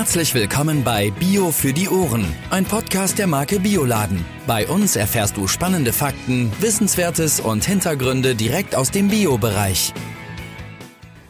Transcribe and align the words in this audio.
Herzlich 0.00 0.34
willkommen 0.34 0.82
bei 0.82 1.10
Bio 1.10 1.50
für 1.50 1.74
die 1.74 1.86
Ohren, 1.90 2.24
ein 2.48 2.64
Podcast 2.64 3.18
der 3.18 3.26
Marke 3.26 3.60
Bioladen. 3.60 4.24
Bei 4.46 4.66
uns 4.66 4.96
erfährst 4.96 5.36
du 5.36 5.46
spannende 5.46 5.92
Fakten, 5.92 6.50
Wissenswertes 6.58 7.38
und 7.38 7.66
Hintergründe 7.66 8.34
direkt 8.34 8.74
aus 8.74 8.90
dem 8.90 9.08
Bio-Bereich. 9.08 9.92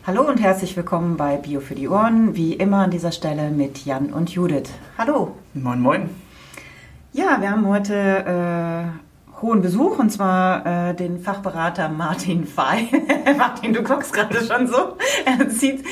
Hallo 0.07 0.23
und 0.23 0.41
herzlich 0.41 0.77
willkommen 0.77 1.17
bei 1.17 1.37
Bio 1.39 1.59
für 1.59 1.75
die 1.75 1.89
Ohren, 1.89 2.37
wie 2.37 2.53
immer 2.55 2.85
an 2.85 2.93
dieser 2.93 3.11
Stelle 3.11 3.51
mit 3.51 3.85
Jan 3.85 4.13
und 4.13 4.31
Judith. 4.31 4.71
Hallo. 4.97 5.35
Moin, 5.53 5.81
moin. 5.81 6.09
Ja, 7.13 7.39
wir 7.41 7.51
haben 7.51 7.67
heute 7.67 7.95
äh, 7.97 9.10
hohen 9.43 9.63
Besuch 9.63 9.99
und 9.99 10.11
zwar 10.11 10.91
äh, 10.91 10.95
den 10.95 11.21
Fachberater 11.21 11.89
Martin 11.89 12.47
Fey. 12.47 12.89
Martin, 13.37 13.73
du 13.73 13.83
guckst 13.83 14.13
gerade 14.13 14.45
schon 14.45 14.67
so. 14.67 14.97
Er 15.25 15.49
zieht, 15.49 15.85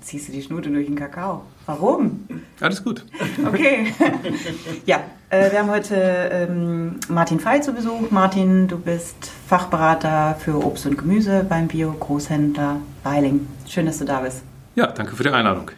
ziehst 0.00 0.28
du 0.28 0.32
die 0.32 0.42
Schnute 0.42 0.70
durch 0.70 0.86
den 0.86 0.96
Kakao. 0.96 1.42
Warum? 1.66 2.26
Alles 2.60 2.82
gut. 2.82 3.04
Okay. 3.46 3.92
ja, 4.86 5.00
äh, 5.30 5.50
wir 5.50 5.58
haben 5.58 5.70
heute 5.70 5.94
ähm, 5.96 7.00
Martin 7.08 7.40
Fey 7.40 7.60
zu 7.60 7.72
Besuch. 7.72 8.10
Martin, 8.10 8.68
du 8.68 8.78
bist 8.78 9.30
Fachberater 9.46 10.36
für 10.38 10.64
Obst 10.64 10.86
und 10.86 10.98
Gemüse 10.98 11.44
beim 11.48 11.68
Bio-Großhändler 11.68 12.76
Weiling. 13.04 13.46
Schön, 13.68 13.86
dass 13.86 13.98
du 13.98 14.04
da 14.04 14.20
bist. 14.20 14.42
Ja, 14.74 14.86
danke 14.86 15.14
für 15.16 15.22
die 15.22 15.30
Einladung. 15.30 15.70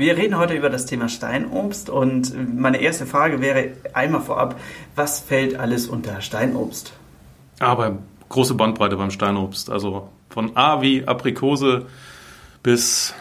Wir 0.00 0.16
reden 0.16 0.38
heute 0.38 0.54
über 0.54 0.70
das 0.70 0.86
Thema 0.86 1.10
Steinobst 1.10 1.90
und 1.90 2.32
meine 2.58 2.78
erste 2.78 3.04
Frage 3.04 3.42
wäre 3.42 3.72
einmal 3.92 4.22
vorab, 4.22 4.58
was 4.96 5.20
fällt 5.20 5.56
alles 5.56 5.88
unter 5.88 6.22
Steinobst? 6.22 6.94
Aber 7.58 7.98
große 8.30 8.54
Bandbreite 8.54 8.96
beim 8.96 9.10
Steinobst. 9.10 9.68
Also 9.68 10.08
von 10.30 10.56
A 10.56 10.80
wie 10.80 11.06
Aprikose 11.06 11.84
bis 12.62 13.12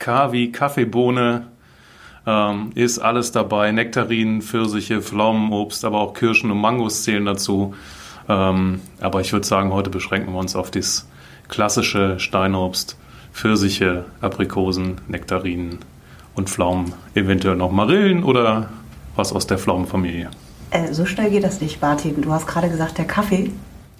K 0.00 0.32
wie 0.32 0.50
Kaffeebohne 0.50 1.46
ähm, 2.26 2.72
ist 2.74 2.98
alles 2.98 3.30
dabei. 3.30 3.70
Nektarinen, 3.70 4.42
Pfirsiche, 4.42 5.00
Pflaumenobst, 5.00 5.84
aber 5.84 6.00
auch 6.00 6.14
Kirschen 6.14 6.50
und 6.50 6.60
Mangos 6.60 7.04
zählen 7.04 7.26
dazu. 7.26 7.76
Ähm, 8.28 8.80
aber 9.00 9.20
ich 9.20 9.32
würde 9.32 9.46
sagen, 9.46 9.72
heute 9.72 9.90
beschränken 9.90 10.32
wir 10.32 10.40
uns 10.40 10.56
auf 10.56 10.72
das 10.72 11.08
klassische 11.46 12.18
Steinobst. 12.18 12.98
Pfirsiche, 13.32 14.06
Aprikosen, 14.20 15.00
Nektarinen 15.06 15.78
und 16.38 16.48
Pflaumen. 16.48 16.94
Eventuell 17.14 17.56
noch 17.56 17.70
Marillen 17.70 18.24
oder 18.24 18.70
was 19.16 19.32
aus 19.32 19.46
der 19.46 19.58
Pflaumenfamilie. 19.58 20.30
Äh, 20.70 20.92
so 20.92 21.04
schnell 21.04 21.30
geht 21.30 21.44
das 21.44 21.60
nicht, 21.60 21.82
Martin. 21.82 22.22
Du 22.22 22.32
hast 22.32 22.46
gerade 22.46 22.70
gesagt, 22.70 22.98
der 22.98 23.06
Kaffee. 23.06 23.50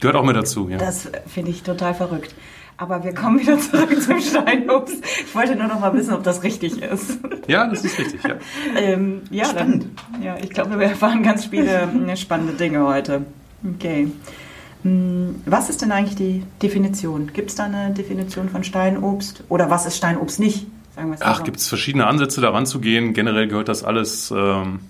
Gehört 0.01 0.17
auch 0.17 0.25
mit 0.25 0.37
dazu, 0.37 0.69
ja. 0.69 0.79
Das 0.79 1.11
finde 1.27 1.51
ich 1.51 1.63
total 1.63 1.95
verrückt. 1.95 2.35
Aber 2.77 3.03
wir 3.03 3.13
kommen 3.13 3.41
wieder 3.41 3.59
zurück 3.59 4.01
zum 4.03 4.21
Steinobst. 4.21 5.03
Ich 5.27 5.35
wollte 5.35 5.57
nur 5.57 5.67
noch 5.67 5.81
mal 5.81 5.93
wissen, 5.95 6.15
ob 6.15 6.23
das 6.23 6.45
richtig 6.45 6.81
ist. 6.81 7.19
Ja, 7.49 7.67
das 7.67 7.85
ist 7.85 7.99
richtig, 7.99 8.23
ja. 8.23 8.37
ähm, 8.81 9.23
ja, 9.31 9.47
Spannend. 9.47 9.87
Dann, 10.13 10.23
ja, 10.23 10.37
ich 10.41 10.51
glaube, 10.51 10.79
wir 10.79 10.87
erfahren 10.87 11.23
ganz 11.25 11.47
viele 11.47 11.83
äh, 11.83 12.17
spannende 12.17 12.53
Dinge 12.53 12.87
heute. 12.87 13.23
Okay. 13.75 14.13
Hm, 14.85 15.43
was 15.45 15.69
ist 15.69 15.83
denn 15.83 15.91
eigentlich 15.91 16.15
die 16.15 16.45
Definition? 16.63 17.33
Gibt 17.33 17.51
es 17.51 17.57
da 17.57 17.65
eine 17.65 17.93
Definition 17.93 18.49
von 18.49 18.63
Steinobst? 18.63 19.43
Oder 19.49 19.71
was 19.71 19.87
ist 19.87 19.97
Steinobst 19.97 20.39
nicht? 20.39 20.69
Sagen 20.99 21.17
Ach, 21.21 21.39
so. 21.39 21.45
gibt 21.45 21.59
es 21.59 21.69
verschiedene 21.69 22.07
Ansätze 22.07 22.41
daran 22.41 22.67
zu 22.67 22.81
gehen. 22.81 23.15
Generell 23.15 23.49
gehört 23.49 23.69
das 23.69 23.85
alles 23.85 24.33
ähm, 24.37 24.81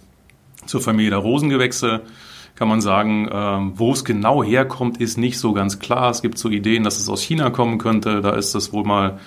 zur 0.67 0.81
Familie 0.81 1.11
der 1.11 1.19
Rosengewächse 1.19 2.03
kann 2.59 2.67
man 2.67 2.81
sagen, 2.81 3.29
ähm, 3.31 3.73
wo 3.77 3.93
es 3.93 4.05
genau 4.05 4.43
herkommt, 4.43 5.01
ist 5.01 5.17
nicht 5.17 5.39
so 5.39 5.53
ganz 5.53 5.79
klar. 5.79 6.11
Es 6.11 6.23
gibt 6.23 6.39
so 6.39 6.49
Ideen, 6.49 6.83
dass 6.83 6.99
es 6.99 7.09
aus 7.09 7.23
China 7.23 7.51
kommen 7.51 7.79
könnte. 7.79 8.21
Da 8.21 8.31
ist 8.31 8.53
das 8.53 8.73
wohl 8.73 8.83
mal 8.83 9.21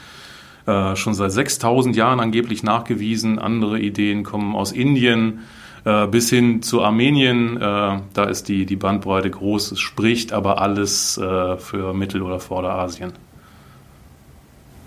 äh, 0.65 0.97
schon 0.97 1.13
seit 1.13 1.31
6000 1.31 1.95
Jahren 1.95 2.19
angeblich 2.19 2.61
nachgewiesen. 2.61 3.39
Andere 3.39 3.79
Ideen 3.79 4.23
kommen 4.23 4.53
aus 4.53 4.73
Indien 4.73 5.39
äh, 5.85 6.07
bis 6.07 6.29
hin 6.29 6.61
zu 6.61 6.83
Armenien. 6.83 7.55
Äh, 7.55 7.99
da 8.13 8.23
ist 8.25 8.49
die, 8.49 8.65
die 8.65 8.75
Bandbreite 8.75 9.29
groß. 9.29 9.71
Es 9.71 9.79
spricht 9.79 10.33
aber 10.33 10.61
alles 10.61 11.17
äh, 11.17 11.55
für 11.55 11.93
Mittel- 11.93 12.23
oder 12.23 12.41
Vorderasien. 12.41 13.13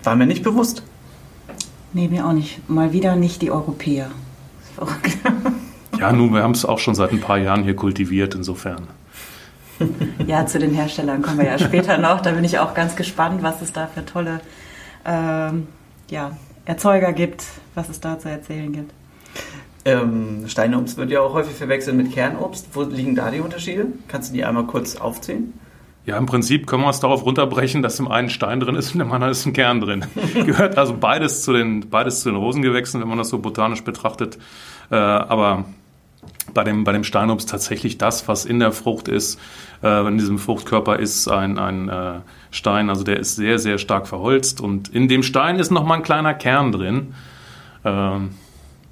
War 0.03 0.15
mir 0.15 0.27
nicht 0.27 0.43
bewusst. 0.43 0.83
Nee, 1.95 2.09
mir 2.09 2.27
auch 2.27 2.33
nicht. 2.33 2.69
Mal 2.69 2.91
wieder 2.91 3.15
nicht 3.15 3.41
die 3.41 3.51
Europäer. 3.51 4.11
Verrückt. 4.75 5.17
Ja, 5.97 6.11
nun, 6.11 6.33
wir 6.33 6.43
haben 6.43 6.51
es 6.51 6.65
auch 6.65 6.79
schon 6.79 6.93
seit 6.93 7.13
ein 7.13 7.21
paar 7.21 7.37
Jahren 7.37 7.63
hier 7.63 7.73
kultiviert, 7.73 8.35
insofern. 8.35 8.87
Ja, 10.27 10.45
zu 10.45 10.59
den 10.59 10.73
Herstellern 10.73 11.21
kommen 11.21 11.37
wir 11.37 11.45
ja 11.45 11.57
später 11.57 11.97
noch. 11.97 12.19
Da 12.19 12.33
bin 12.33 12.43
ich 12.43 12.59
auch 12.59 12.73
ganz 12.73 12.97
gespannt, 12.97 13.43
was 13.43 13.61
es 13.61 13.71
da 13.71 13.87
für 13.87 14.05
tolle 14.05 14.41
ähm, 15.05 15.67
ja, 16.09 16.31
Erzeuger 16.65 17.13
gibt, 17.13 17.45
was 17.75 17.87
es 17.87 18.01
da 18.01 18.19
zu 18.19 18.27
erzählen 18.27 18.73
gibt. 18.73 18.91
Ähm, 19.85 20.43
Steinobst 20.47 20.97
wird 20.97 21.11
ja 21.11 21.21
auch 21.21 21.33
häufig 21.33 21.55
verwechselt 21.55 21.95
mit 21.95 22.11
Kernobst. 22.11 22.67
Wo 22.73 22.81
liegen 22.81 23.15
da 23.15 23.31
die 23.31 23.39
Unterschiede? 23.39 23.87
Kannst 24.09 24.31
du 24.31 24.33
die 24.33 24.43
einmal 24.43 24.65
kurz 24.65 24.97
aufzählen? 24.97 25.53
Ja, 26.05 26.17
im 26.17 26.27
Prinzip 26.27 26.67
können 26.67 26.83
wir 26.83 26.89
es 26.89 26.99
darauf 26.99 27.25
runterbrechen, 27.25 27.81
dass 27.81 27.99
im 27.99 28.07
einen 28.07 28.29
Stein 28.29 28.59
drin 28.59 28.75
ist 28.75 28.93
und 28.93 29.01
im 29.01 29.11
anderen 29.11 29.31
ist 29.31 29.45
ein 29.45 29.53
Kern 29.53 29.81
drin. 29.81 30.05
Gehört 30.33 30.77
also 30.77 30.95
beides 30.95 31.41
zu 31.41 31.51
den, 31.51 31.89
beides 31.89 32.21
zu 32.21 32.29
den 32.29 32.37
Rosengewächsen, 32.37 33.01
wenn 33.01 33.07
man 33.07 33.17
das 33.17 33.29
so 33.29 33.39
botanisch 33.39 33.83
betrachtet. 33.83 34.37
Äh, 34.91 34.95
aber 34.95 35.65
bei 36.53 36.63
dem, 36.63 36.83
bei 36.83 36.91
dem 36.91 37.03
Steinobst 37.03 37.49
tatsächlich 37.49 37.97
das, 37.97 38.27
was 38.27 38.45
in 38.45 38.59
der 38.59 38.71
Frucht 38.71 39.07
ist. 39.07 39.39
Äh, 39.83 40.07
in 40.07 40.17
diesem 40.17 40.37
Fruchtkörper 40.37 40.99
ist 40.99 41.27
ein, 41.27 41.57
ein 41.57 41.89
äh, 41.89 42.19
Stein, 42.51 42.89
also 42.89 43.03
der 43.03 43.19
ist 43.19 43.35
sehr, 43.35 43.59
sehr 43.59 43.77
stark 43.77 44.07
verholzt. 44.07 44.61
Und 44.61 44.89
in 44.89 45.07
dem 45.07 45.23
Stein 45.23 45.57
ist 45.57 45.71
nochmal 45.71 45.97
ein 45.97 46.03
kleiner 46.03 46.33
Kern 46.33 46.71
drin, 46.71 47.15
äh, 47.83 48.17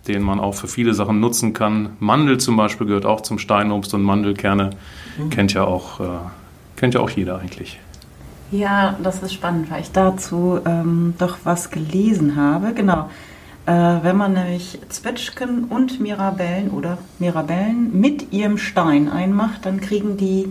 den 0.07 0.21
man 0.21 0.39
auch 0.39 0.55
für 0.55 0.67
viele 0.67 0.93
Sachen 0.93 1.19
nutzen 1.19 1.53
kann. 1.53 1.95
Mandel 1.99 2.39
zum 2.39 2.57
Beispiel 2.57 2.87
gehört 2.87 3.05
auch 3.05 3.21
zum 3.21 3.37
Steinobst 3.37 3.93
und 3.93 4.03
Mandelkerne 4.03 4.71
mhm. 5.17 5.29
kennt 5.29 5.53
ja 5.53 5.63
auch, 5.63 5.99
äh, 5.99 6.03
kennt 6.83 6.95
ja 6.95 6.99
auch 6.99 7.11
jeder 7.11 7.39
eigentlich. 7.39 7.79
Ja, 8.51 8.97
das 9.01 9.23
ist 9.23 9.33
spannend, 9.33 9.71
weil 9.71 9.79
ich 9.79 9.93
dazu 9.93 10.59
ähm, 10.65 11.13
doch 11.17 11.37
was 11.45 11.69
gelesen 11.69 12.35
habe. 12.35 12.73
Genau. 12.73 13.09
Äh, 13.65 13.71
wenn 13.71 14.17
man 14.17 14.33
nämlich 14.33 14.79
Zwetschgen 14.89 15.63
und 15.63 16.01
Mirabellen 16.01 16.71
oder 16.71 16.97
Mirabellen 17.19 17.97
mit 17.97 18.33
ihrem 18.33 18.57
Stein 18.57 19.09
einmacht, 19.09 19.65
dann 19.65 19.79
kriegen 19.79 20.17
die 20.17 20.49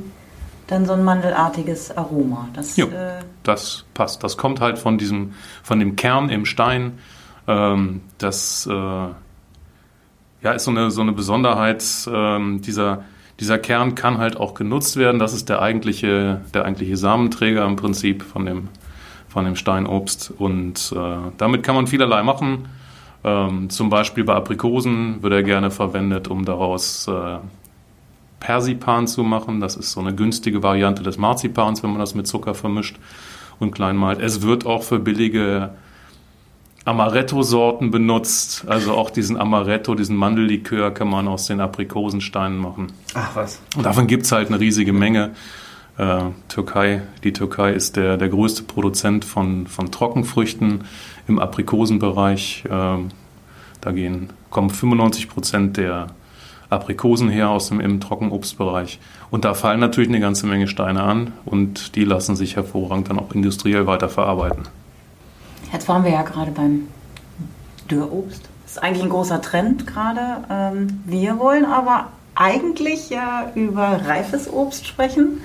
dann 0.69 0.87
so 0.87 0.94
ein 0.94 1.04
mandelartiges 1.04 1.94
Aroma. 1.94 2.48
Das, 2.54 2.78
jo, 2.78 2.87
äh, 2.87 3.21
das 3.42 3.84
passt. 3.92 4.25
Das 4.25 4.38
kommt 4.38 4.62
halt 4.62 4.78
von 4.78 4.97
diesem, 4.97 5.34
von 5.62 5.81
dem 5.81 5.97
Kern 5.97 6.31
im 6.31 6.47
Stein. 6.47 6.98
Ähm, 7.47 8.00
das 8.16 8.66
äh, 8.66 8.72
ja, 8.72 10.53
ist 10.54 10.65
so 10.65 10.71
eine, 10.71 10.91
so 10.91 11.03
eine 11.03 11.12
Besonderheit. 11.12 11.84
Ähm, 12.10 12.62
dieser, 12.62 13.04
dieser 13.41 13.59
Kern 13.59 13.94
kann 13.94 14.19
halt 14.19 14.37
auch 14.37 14.54
genutzt 14.54 14.97
werden. 14.97 15.19
Das 15.19 15.32
ist 15.32 15.48
der 15.48 15.62
eigentliche, 15.62 16.41
der 16.54 16.65
eigentliche 16.65 16.97
Samenträger 16.97 17.65
im 17.65 17.76
Prinzip 17.76 18.22
von 18.22 18.47
dem, 18.47 18.69
von 19.28 19.44
dem 19.44 19.56
Steinobst. 19.56 20.32
Und 20.37 20.93
äh, 20.97 21.31
damit 21.38 21.62
kann 21.62 21.75
man 21.75 21.87
vielerlei 21.87 22.22
machen. 22.22 22.66
Ähm, 23.25 23.71
zum 23.71 23.91
Beispiel 23.91 24.25
bei 24.25 24.34
Aprikosen 24.34 25.22
wird 25.22 25.32
er 25.32 25.42
gerne 25.42 25.71
verwendet, 25.71 26.28
um 26.28 26.44
daraus 26.44 27.09
äh, 27.09 27.38
Persipan 28.41 29.06
zu 29.06 29.22
machen. 29.22 29.60
Das 29.60 29.76
ist 29.76 29.92
so 29.92 30.00
eine 30.00 30.15
günstige 30.15 30.62
Variante 30.62 31.03
des 31.03 31.19
Marzipans, 31.19 31.82
wenn 31.82 31.91
man 31.91 32.00
das 32.00 32.15
mit 32.15 32.26
Zucker 32.26 32.54
vermischt 32.54 32.97
und 33.60 33.71
klein 33.71 33.97
malt. 33.97 34.21
Es 34.21 34.42
wird 34.42 34.66
auch 34.66 34.82
für 34.82 34.98
billige 34.98 35.71
Amaretto-Sorten 36.84 37.91
benutzt. 37.91 38.65
Also 38.66 38.93
auch 38.93 39.10
diesen 39.10 39.37
Amaretto, 39.37 39.94
diesen 39.94 40.16
Mandellikör 40.16 40.91
kann 40.93 41.09
man 41.09 41.28
aus 41.28 41.47
den 41.47 41.60
Aprikosensteinen 41.60 42.59
machen. 42.59 42.93
Ach 43.15 43.37
was. 43.37 43.60
Und 43.76 43.87
davon 43.87 44.06
gibt 44.06 44.25
es 44.25 44.32
halt 44.32 44.48
eine 44.48 44.59
riesige 44.59 44.92
Menge. 44.92 45.31
Äh, 45.98 46.22
Türkei, 46.48 47.03
die 47.22 47.32
Türkei 47.32 47.72
ist 47.72 47.97
der, 47.97 48.16
der 48.16 48.28
größte 48.28 48.62
Produzent 48.65 49.25
von, 49.25 49.66
von 49.66 49.92
Trockenfrüchten 49.92 50.84
im 51.28 51.38
Aprikosenbereich. 51.38 52.65
Ähm, 52.69 53.09
da 53.81 53.92
gehen, 53.92 54.31
kommen 54.50 54.71
95 54.71 55.28
Prozent 55.28 55.77
der 55.77 56.09
Aprikosen 56.71 57.28
her 57.28 57.51
aus 57.51 57.68
dem 57.68 57.80
im 57.80 58.01
Trockenobstbereich. 58.01 58.98
Und 59.30 59.45
da 59.45 59.54
fallen 59.54 59.80
natürlich 59.80 60.09
eine 60.09 60.21
ganze 60.21 60.47
Menge 60.47 60.66
Steine 60.66 61.03
an 61.03 61.33
und 61.45 61.95
die 61.97 62.04
lassen 62.04 62.34
sich 62.34 62.57
hervorragend 62.57 63.10
dann 63.10 63.18
auch 63.18 63.33
industriell 63.34 63.86
weiterverarbeiten. 63.86 64.62
Jetzt 65.72 65.89
waren 65.89 66.04
wir 66.04 66.13
ja 66.13 66.22
gerade 66.22 66.51
beim 66.51 66.89
Dürrobst. 67.91 68.42
Das 68.65 68.72
ist 68.72 68.83
eigentlich 68.83 69.03
ein 69.03 69.10
großer 69.10 69.41
Trend 69.41 69.86
gerade. 69.86 70.45
Ähm, 70.51 71.03
wir 71.07 71.39
wollen 71.39 71.65
aber 71.65 72.09
eigentlich 72.34 73.10
ja 73.10 73.51
über 73.54 74.01
reifes 74.07 74.53
Obst 74.53 74.86
sprechen. 74.86 75.41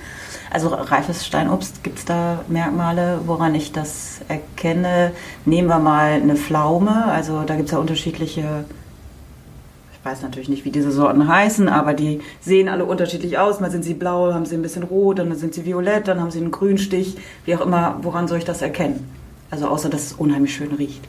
Also 0.50 0.68
reifes 0.68 1.26
Steinobst, 1.26 1.82
gibt 1.84 1.98
es 1.98 2.04
da 2.04 2.40
Merkmale, 2.48 3.20
woran 3.26 3.54
ich 3.54 3.72
das 3.72 4.20
erkenne? 4.28 5.12
Nehmen 5.44 5.68
wir 5.68 5.78
mal 5.78 6.12
eine 6.12 6.36
Pflaume, 6.36 7.04
also 7.06 7.42
da 7.42 7.54
gibt 7.54 7.68
es 7.68 7.72
ja 7.72 7.78
unterschiedliche, 7.78 8.64
ich 9.92 10.04
weiß 10.04 10.22
natürlich 10.22 10.48
nicht, 10.48 10.64
wie 10.64 10.70
diese 10.70 10.90
Sorten 10.90 11.28
heißen, 11.28 11.68
aber 11.68 11.92
die 11.92 12.22
sehen 12.40 12.70
alle 12.70 12.86
unterschiedlich 12.86 13.36
aus. 13.36 13.60
Mal 13.60 13.70
sind 13.70 13.84
sie 13.84 13.92
blau, 13.92 14.32
haben 14.32 14.46
sie 14.46 14.54
ein 14.54 14.62
bisschen 14.62 14.84
rot, 14.84 15.18
dann 15.18 15.34
sind 15.36 15.52
sie 15.52 15.66
violett, 15.66 16.08
dann 16.08 16.18
haben 16.18 16.30
sie 16.30 16.40
einen 16.40 16.50
Grünstich, 16.50 17.18
wie 17.44 17.54
auch 17.54 17.60
immer, 17.60 17.98
woran 18.00 18.26
soll 18.26 18.38
ich 18.38 18.46
das 18.46 18.62
erkennen? 18.62 19.17
Also 19.50 19.68
außer, 19.68 19.88
dass 19.88 20.06
es 20.06 20.12
unheimlich 20.12 20.54
schön 20.54 20.72
riecht. 20.72 21.00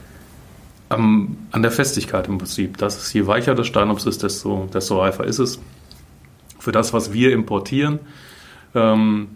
am, 0.90 1.36
an 1.52 1.62
der 1.62 1.70
Festigkeit 1.70 2.26
im 2.28 2.38
Prinzip. 2.38 2.76
Das 2.76 2.96
ist, 2.96 3.12
je 3.12 3.26
weicher 3.26 3.54
das 3.54 3.66
Steinobst 3.66 4.06
ist, 4.06 4.22
desto, 4.22 4.68
desto 4.72 5.00
reifer 5.00 5.24
ist 5.24 5.38
es. 5.38 5.58
Für 6.58 6.72
das, 6.72 6.92
was 6.92 7.12
wir 7.12 7.32
importieren, 7.32 8.00
ähm, 8.74 9.28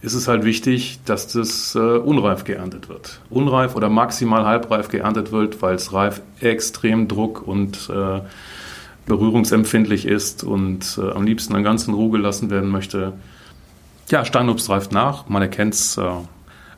ist 0.00 0.14
es 0.14 0.28
halt 0.28 0.44
wichtig, 0.44 1.00
dass 1.06 1.32
das 1.32 1.74
äh, 1.74 1.78
unreif 1.78 2.44
geerntet 2.44 2.88
wird. 2.88 3.20
Unreif 3.30 3.74
oder 3.74 3.88
maximal 3.88 4.44
halbreif 4.44 4.88
geerntet 4.88 5.32
wird, 5.32 5.62
weil 5.62 5.76
es 5.76 5.92
reif 5.92 6.20
extrem 6.40 7.08
druck- 7.08 7.46
und 7.46 7.88
äh, 7.90 8.20
berührungsempfindlich 9.06 10.06
ist 10.06 10.44
und 10.44 10.98
äh, 11.02 11.10
am 11.10 11.24
liebsten 11.24 11.54
dann 11.54 11.64
ganz 11.64 11.88
in 11.88 11.94
Ruhe 11.94 12.10
gelassen 12.10 12.50
werden 12.50 12.70
möchte. 12.70 13.14
Ja, 14.10 14.24
Steinobst 14.26 14.68
reift 14.68 14.92
nach. 14.92 15.28
Man 15.28 15.40
erkennt 15.40 15.72
es 15.72 15.96
äh, 15.96 16.06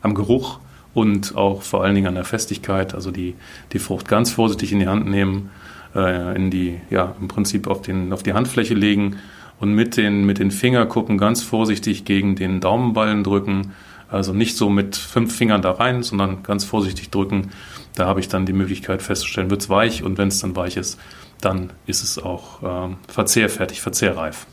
am 0.01 0.15
Geruch 0.15 0.59
und 0.97 1.35
auch 1.35 1.61
vor 1.61 1.83
allen 1.83 1.93
Dingen 1.93 2.07
an 2.07 2.15
der 2.15 2.23
Festigkeit. 2.23 2.95
Also 2.95 3.11
die, 3.11 3.35
die 3.71 3.77
Frucht 3.77 4.07
ganz 4.07 4.31
vorsichtig 4.31 4.71
in 4.71 4.79
die 4.79 4.87
Hand 4.87 5.07
nehmen, 5.07 5.51
äh, 5.93 6.35
in 6.35 6.49
die, 6.49 6.81
ja, 6.89 7.15
im 7.21 7.27
Prinzip 7.27 7.67
auf, 7.67 7.83
den, 7.83 8.11
auf 8.11 8.23
die 8.23 8.33
Handfläche 8.33 8.73
legen 8.73 9.17
und 9.59 9.73
mit 9.73 9.95
den, 9.95 10.25
mit 10.25 10.39
den 10.39 10.49
Fingerkuppen 10.49 11.19
ganz 11.19 11.43
vorsichtig 11.43 12.03
gegen 12.03 12.35
den 12.35 12.61
Daumenballen 12.61 13.23
drücken. 13.23 13.73
Also 14.09 14.33
nicht 14.33 14.57
so 14.57 14.71
mit 14.71 14.95
fünf 14.95 15.35
Fingern 15.37 15.61
da 15.61 15.69
rein, 15.69 16.01
sondern 16.01 16.41
ganz 16.41 16.63
vorsichtig 16.63 17.11
drücken. 17.11 17.51
Da 17.93 18.07
habe 18.07 18.19
ich 18.19 18.27
dann 18.27 18.47
die 18.47 18.53
Möglichkeit 18.53 19.03
festzustellen, 19.03 19.51
wird 19.51 19.61
es 19.61 19.69
weich 19.69 20.01
und 20.01 20.17
wenn 20.17 20.29
es 20.29 20.39
dann 20.39 20.55
weich 20.55 20.77
ist, 20.77 20.99
dann 21.41 21.73
ist 21.85 22.01
es 22.01 22.17
auch 22.17 22.63
ähm, 22.63 22.95
verzehrfertig, 23.07 23.81
verzehrreif. 23.81 24.47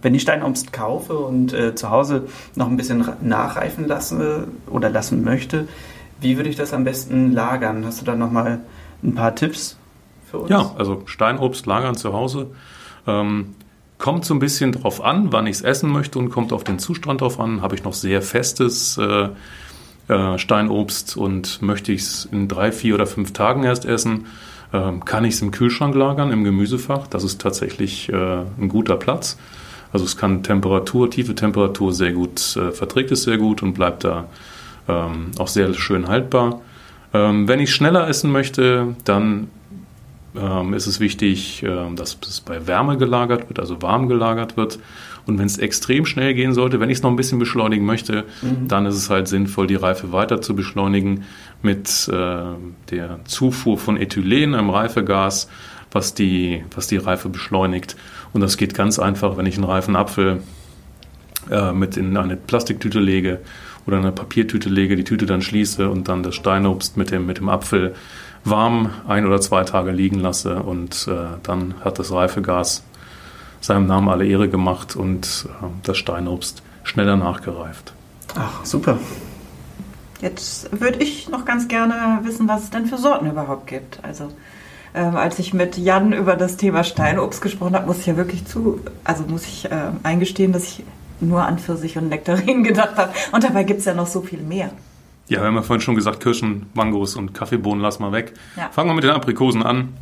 Wenn 0.00 0.14
ich 0.14 0.22
Steinobst 0.22 0.72
kaufe 0.72 1.18
und 1.18 1.52
äh, 1.52 1.74
zu 1.74 1.90
Hause 1.90 2.28
noch 2.54 2.68
ein 2.68 2.76
bisschen 2.76 3.04
nachreifen 3.20 3.86
lasse 3.86 4.48
oder 4.68 4.90
lassen 4.90 5.24
möchte, 5.24 5.66
wie 6.20 6.36
würde 6.36 6.48
ich 6.48 6.56
das 6.56 6.72
am 6.72 6.84
besten 6.84 7.32
lagern? 7.32 7.84
Hast 7.84 8.00
du 8.00 8.04
da 8.04 8.14
nochmal 8.14 8.60
ein 9.02 9.14
paar 9.14 9.34
Tipps 9.34 9.76
für 10.30 10.38
uns? 10.38 10.50
Ja, 10.50 10.72
also 10.78 11.02
Steinobst 11.06 11.66
lagern 11.66 11.96
zu 11.96 12.12
Hause 12.12 12.48
ähm, 13.06 13.54
kommt 13.98 14.24
so 14.24 14.34
ein 14.34 14.38
bisschen 14.38 14.72
drauf 14.72 15.02
an, 15.02 15.32
wann 15.32 15.46
ich 15.46 15.56
es 15.56 15.62
essen 15.62 15.90
möchte 15.90 16.18
und 16.18 16.30
kommt 16.30 16.52
auf 16.52 16.64
den 16.64 16.78
Zustand 16.78 17.20
drauf 17.20 17.40
an. 17.40 17.62
Habe 17.62 17.74
ich 17.74 17.84
noch 17.84 17.94
sehr 17.94 18.22
festes 18.22 18.98
äh, 18.98 19.28
äh, 20.08 20.38
Steinobst 20.38 21.16
und 21.16 21.60
möchte 21.62 21.92
ich 21.92 22.02
es 22.02 22.24
in 22.30 22.48
drei, 22.48 22.72
vier 22.72 22.94
oder 22.94 23.06
fünf 23.06 23.32
Tagen 23.32 23.64
erst 23.64 23.84
essen, 23.84 24.26
ähm, 24.72 25.04
kann 25.04 25.24
ich 25.24 25.34
es 25.34 25.42
im 25.42 25.50
Kühlschrank 25.50 25.94
lagern, 25.94 26.30
im 26.30 26.44
Gemüsefach. 26.44 27.06
Das 27.08 27.24
ist 27.24 27.40
tatsächlich 27.40 28.08
äh, 28.10 28.14
ein 28.14 28.68
guter 28.68 28.96
Platz. 28.96 29.36
Also 29.92 30.04
es 30.04 30.16
kann 30.16 30.42
Temperatur, 30.42 31.10
tiefe 31.10 31.34
Temperatur 31.34 31.92
sehr 31.92 32.12
gut, 32.12 32.56
äh, 32.56 32.72
verträgt 32.72 33.10
es 33.10 33.22
sehr 33.22 33.38
gut 33.38 33.62
und 33.62 33.74
bleibt 33.74 34.04
da 34.04 34.28
ähm, 34.88 35.30
auch 35.38 35.48
sehr 35.48 35.72
schön 35.74 36.08
haltbar. 36.08 36.60
Ähm, 37.14 37.48
wenn 37.48 37.60
ich 37.60 37.74
schneller 37.74 38.08
essen 38.08 38.30
möchte, 38.30 38.94
dann 39.04 39.48
ähm, 40.36 40.74
ist 40.74 40.86
es 40.86 41.00
wichtig, 41.00 41.62
äh, 41.62 41.94
dass 41.94 42.18
es 42.26 42.40
bei 42.40 42.66
Wärme 42.66 42.98
gelagert 42.98 43.48
wird, 43.48 43.58
also 43.60 43.80
warm 43.82 44.08
gelagert 44.08 44.56
wird. 44.56 44.78
Und 45.26 45.38
wenn 45.38 45.46
es 45.46 45.58
extrem 45.58 46.06
schnell 46.06 46.32
gehen 46.32 46.54
sollte, 46.54 46.80
wenn 46.80 46.88
ich 46.88 46.98
es 46.98 47.02
noch 47.02 47.10
ein 47.10 47.16
bisschen 47.16 47.38
beschleunigen 47.38 47.84
möchte, 47.84 48.24
mhm. 48.40 48.66
dann 48.68 48.86
ist 48.86 48.94
es 48.94 49.10
halt 49.10 49.28
sinnvoll, 49.28 49.66
die 49.66 49.74
Reife 49.74 50.10
weiter 50.10 50.40
zu 50.40 50.56
beschleunigen 50.56 51.24
mit 51.62 52.08
äh, 52.08 52.40
der 52.90 53.20
Zufuhr 53.24 53.76
von 53.76 53.98
Ethylen, 53.98 54.54
einem 54.54 54.70
Reifegas, 54.70 55.48
was 55.92 56.14
die, 56.14 56.64
was 56.74 56.86
die 56.86 56.96
Reife 56.96 57.28
beschleunigt. 57.28 57.96
Und 58.38 58.42
das 58.42 58.56
geht 58.56 58.72
ganz 58.72 59.00
einfach, 59.00 59.36
wenn 59.36 59.46
ich 59.46 59.56
einen 59.56 59.64
reifen 59.64 59.96
Apfel 59.96 60.44
äh, 61.50 61.72
mit 61.72 61.96
in 61.96 62.16
eine 62.16 62.36
Plastiktüte 62.36 63.00
lege 63.00 63.40
oder 63.84 63.96
eine 63.96 64.12
Papiertüte 64.12 64.68
lege, 64.68 64.94
die 64.94 65.02
Tüte 65.02 65.26
dann 65.26 65.42
schließe 65.42 65.90
und 65.90 66.06
dann 66.06 66.22
das 66.22 66.36
Steinobst 66.36 66.96
mit 66.96 67.10
dem, 67.10 67.26
mit 67.26 67.38
dem 67.38 67.48
Apfel 67.48 67.96
warm 68.44 68.90
ein 69.08 69.26
oder 69.26 69.40
zwei 69.40 69.64
Tage 69.64 69.90
liegen 69.90 70.20
lasse 70.20 70.62
und 70.62 71.08
äh, 71.08 71.36
dann 71.42 71.74
hat 71.80 71.98
das 71.98 72.12
Reifegas 72.12 72.84
seinem 73.60 73.88
Namen 73.88 74.08
alle 74.08 74.24
Ehre 74.24 74.48
gemacht 74.48 74.94
und 74.94 75.48
äh, 75.48 75.66
das 75.82 75.98
Steinobst 75.98 76.62
schneller 76.84 77.16
nachgereift. 77.16 77.92
Ach, 78.36 78.64
super. 78.64 78.98
Jetzt 80.20 80.80
würde 80.80 81.02
ich 81.02 81.28
noch 81.28 81.44
ganz 81.44 81.66
gerne 81.66 82.20
wissen, 82.22 82.46
was 82.46 82.62
es 82.62 82.70
denn 82.70 82.86
für 82.86 82.98
Sorten 82.98 83.28
überhaupt 83.28 83.66
gibt. 83.66 83.98
Also 84.04 84.28
ähm, 84.94 85.16
als 85.16 85.38
ich 85.38 85.54
mit 85.54 85.76
Jan 85.76 86.12
über 86.12 86.36
das 86.36 86.56
Thema 86.56 86.84
Steinobst 86.84 87.40
gesprochen 87.40 87.74
habe, 87.74 87.86
muss 87.86 87.98
ich 87.98 88.06
ja 88.06 88.16
wirklich 88.16 88.46
zu, 88.46 88.80
also 89.04 89.24
muss 89.24 89.46
ich 89.46 89.70
äh, 89.70 89.90
eingestehen, 90.02 90.52
dass 90.52 90.64
ich 90.64 90.84
nur 91.20 91.44
an 91.44 91.58
Pfirsich 91.58 91.96
und 91.98 92.08
Nektarinen 92.08 92.64
gedacht 92.64 92.96
habe. 92.96 93.12
Und 93.32 93.44
dabei 93.44 93.64
gibt 93.64 93.80
es 93.80 93.86
ja 93.86 93.94
noch 93.94 94.06
so 94.06 94.20
viel 94.20 94.40
mehr. 94.40 94.70
Ja, 95.28 95.40
wir 95.40 95.46
haben 95.46 95.56
ja 95.56 95.62
vorhin 95.62 95.82
schon 95.82 95.94
gesagt, 95.94 96.20
Kirschen, 96.20 96.66
Mangos 96.74 97.14
und 97.14 97.34
Kaffeebohnen 97.34 97.82
lassen 97.82 98.02
wir 98.02 98.12
weg. 98.12 98.32
Ja. 98.56 98.70
Fangen 98.70 98.88
wir 98.88 98.94
mit 98.94 99.04
den 99.04 99.10
Aprikosen 99.10 99.62
an. 99.62 99.94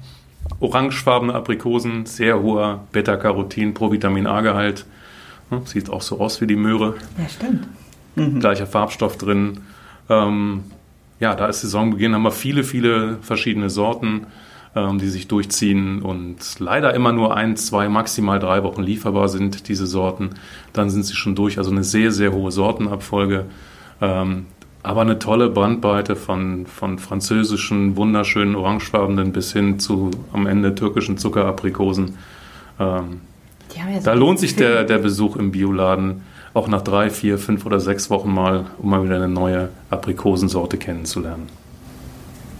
Orangefarbene 0.60 1.34
Aprikosen, 1.34 2.06
sehr 2.06 2.40
hoher 2.40 2.84
Beta-Carotin, 2.92 3.74
Provitamin 3.74 4.28
A-Gehalt. 4.28 4.86
Sieht 5.64 5.90
auch 5.90 6.02
so 6.02 6.20
aus 6.20 6.40
wie 6.40 6.46
die 6.46 6.56
Möhre. 6.56 6.94
Ja, 7.18 7.28
stimmt. 7.28 7.66
Mhm. 8.14 8.40
Gleicher 8.40 8.66
Farbstoff 8.66 9.18
drin. 9.18 9.60
Ähm, 10.08 10.64
ja, 11.18 11.34
da 11.34 11.46
ist 11.46 11.62
Saisonbeginn, 11.62 12.14
haben 12.14 12.22
wir 12.22 12.30
viele, 12.30 12.62
viele 12.62 13.18
verschiedene 13.22 13.70
Sorten, 13.70 14.26
die 14.76 15.08
sich 15.08 15.26
durchziehen 15.26 16.02
und 16.02 16.36
leider 16.58 16.92
immer 16.94 17.12
nur 17.12 17.34
ein, 17.34 17.56
zwei, 17.56 17.88
maximal 17.88 18.38
drei 18.38 18.62
Wochen 18.62 18.82
lieferbar 18.82 19.28
sind, 19.28 19.68
diese 19.68 19.86
Sorten. 19.86 20.30
Dann 20.72 20.90
sind 20.90 21.04
sie 21.04 21.14
schon 21.14 21.34
durch. 21.34 21.58
Also 21.58 21.70
eine 21.70 21.82
sehr, 21.82 22.12
sehr 22.12 22.32
hohe 22.32 22.52
Sortenabfolge. 22.52 23.46
Ähm, 24.02 24.46
aber 24.82 25.00
eine 25.00 25.18
tolle 25.18 25.48
Bandbreite 25.48 26.14
von, 26.14 26.66
von 26.66 26.98
französischen, 26.98 27.96
wunderschönen 27.96 28.54
orangefarbenen 28.54 29.32
bis 29.32 29.52
hin 29.52 29.80
zu 29.80 30.10
am 30.32 30.46
Ende 30.46 30.74
türkischen 30.74 31.18
Zuckeraprikosen. 31.18 32.18
Ähm, 32.78 33.20
ja 33.74 34.00
da 34.04 34.12
lohnt 34.12 34.38
sich 34.38 34.54
der, 34.54 34.84
der 34.84 34.98
Besuch 34.98 35.36
im 35.36 35.50
Bioladen 35.50 36.22
auch 36.54 36.68
nach 36.68 36.82
drei, 36.82 37.10
vier, 37.10 37.38
fünf 37.38 37.66
oder 37.66 37.80
sechs 37.80 38.10
Wochen 38.10 38.32
mal, 38.32 38.66
um 38.78 38.90
mal 38.90 39.02
wieder 39.04 39.16
eine 39.16 39.28
neue 39.28 39.70
Aprikosensorte 39.90 40.78
kennenzulernen. 40.78 41.48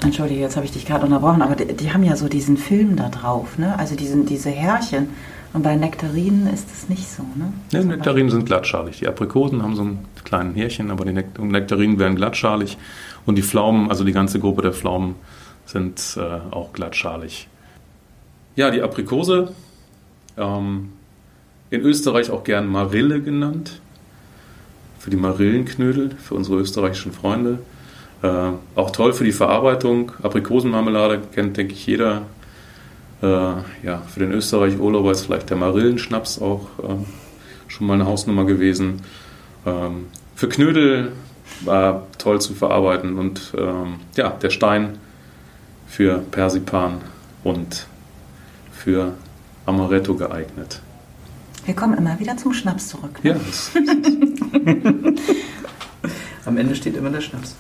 Entschuldige, 0.02 0.40
jetzt 0.40 0.56
habe 0.56 0.66
ich 0.66 0.72
dich 0.72 0.86
gerade 0.86 1.04
unterbrochen, 1.04 1.42
aber 1.42 1.56
die, 1.56 1.72
die, 1.74 1.92
haben 1.92 2.02
ja 2.02 2.16
so 2.16 2.28
diesen 2.28 2.56
Film 2.56 2.96
da 2.96 3.08
drauf, 3.08 3.58
ne? 3.58 3.78
Also 3.78 3.96
diesen, 3.96 4.26
diese 4.26 4.50
Härchen. 4.50 5.08
Und 5.52 5.62
bei 5.62 5.74
Nektarinen 5.74 6.52
ist 6.52 6.68
es 6.70 6.88
nicht 6.88 7.08
so, 7.08 7.22
ne? 7.22 7.52
Ja, 7.70 7.82
Nektarinen 7.82 8.30
sind 8.30 8.44
glattschalig. 8.44 8.98
Die 8.98 9.08
Aprikosen 9.08 9.62
haben 9.62 9.74
so 9.74 9.82
einen 9.82 10.04
kleinen 10.24 10.54
Härchen, 10.54 10.90
aber 10.90 11.06
die 11.06 11.12
Nektarinen 11.12 11.98
werden 11.98 12.16
glattschalig. 12.16 12.76
Und 13.24 13.36
die 13.36 13.42
Pflaumen, 13.42 13.88
also 13.88 14.04
die 14.04 14.12
ganze 14.12 14.38
Gruppe 14.38 14.62
der 14.62 14.72
Pflaumen, 14.72 15.14
sind 15.64 16.18
äh, 16.18 16.54
auch 16.54 16.72
glattschalig. 16.72 17.48
Ja, 18.54 18.70
die 18.70 18.82
Aprikose, 18.82 19.52
ähm, 20.36 20.92
in 21.70 21.80
Österreich 21.80 22.30
auch 22.30 22.44
gern 22.44 22.66
Marille 22.66 23.20
genannt. 23.20 23.80
Für 24.98 25.10
die 25.10 25.16
Marillenknödel, 25.16 26.10
für 26.10 26.34
unsere 26.34 26.58
österreichischen 26.58 27.12
Freunde. 27.12 27.60
Äh, 28.22 28.52
auch 28.74 28.90
toll 28.90 29.12
für 29.12 29.24
die 29.24 29.32
Verarbeitung. 29.32 30.12
Aprikosenmarmelade 30.22 31.20
kennt, 31.34 31.56
denke 31.56 31.74
ich, 31.74 31.86
jeder 31.86 32.22
äh, 33.22 33.26
ja, 33.26 34.02
für 34.08 34.20
den 34.20 34.32
Österreich-Urlauber 34.32 35.12
ist 35.12 35.22
vielleicht 35.22 35.50
der 35.50 35.56
Marillenschnaps 35.56 36.40
auch 36.40 36.66
äh, 36.82 36.96
schon 37.68 37.86
mal 37.86 37.94
eine 37.94 38.06
Hausnummer 38.06 38.44
gewesen. 38.44 39.02
Ähm, 39.64 40.06
für 40.34 40.48
Knödel 40.48 41.12
war 41.64 42.06
toll 42.18 42.40
zu 42.40 42.54
verarbeiten 42.54 43.18
und 43.18 43.54
ähm, 43.56 43.96
ja, 44.16 44.30
der 44.30 44.50
Stein 44.50 44.98
für 45.86 46.18
Persipan 46.18 47.00
und 47.44 47.86
für 48.72 49.14
Amaretto 49.64 50.14
geeignet. 50.14 50.80
Wir 51.64 51.74
kommen 51.74 51.96
immer 51.98 52.18
wieder 52.20 52.36
zum 52.36 52.52
Schnaps 52.52 52.88
zurück. 52.88 53.22
Ne? 53.24 53.30
Ja. 53.30 53.36
Am 56.44 56.56
Ende 56.56 56.74
steht 56.76 56.96
immer 56.96 57.10
der 57.10 57.20
Schnaps. 57.20 57.56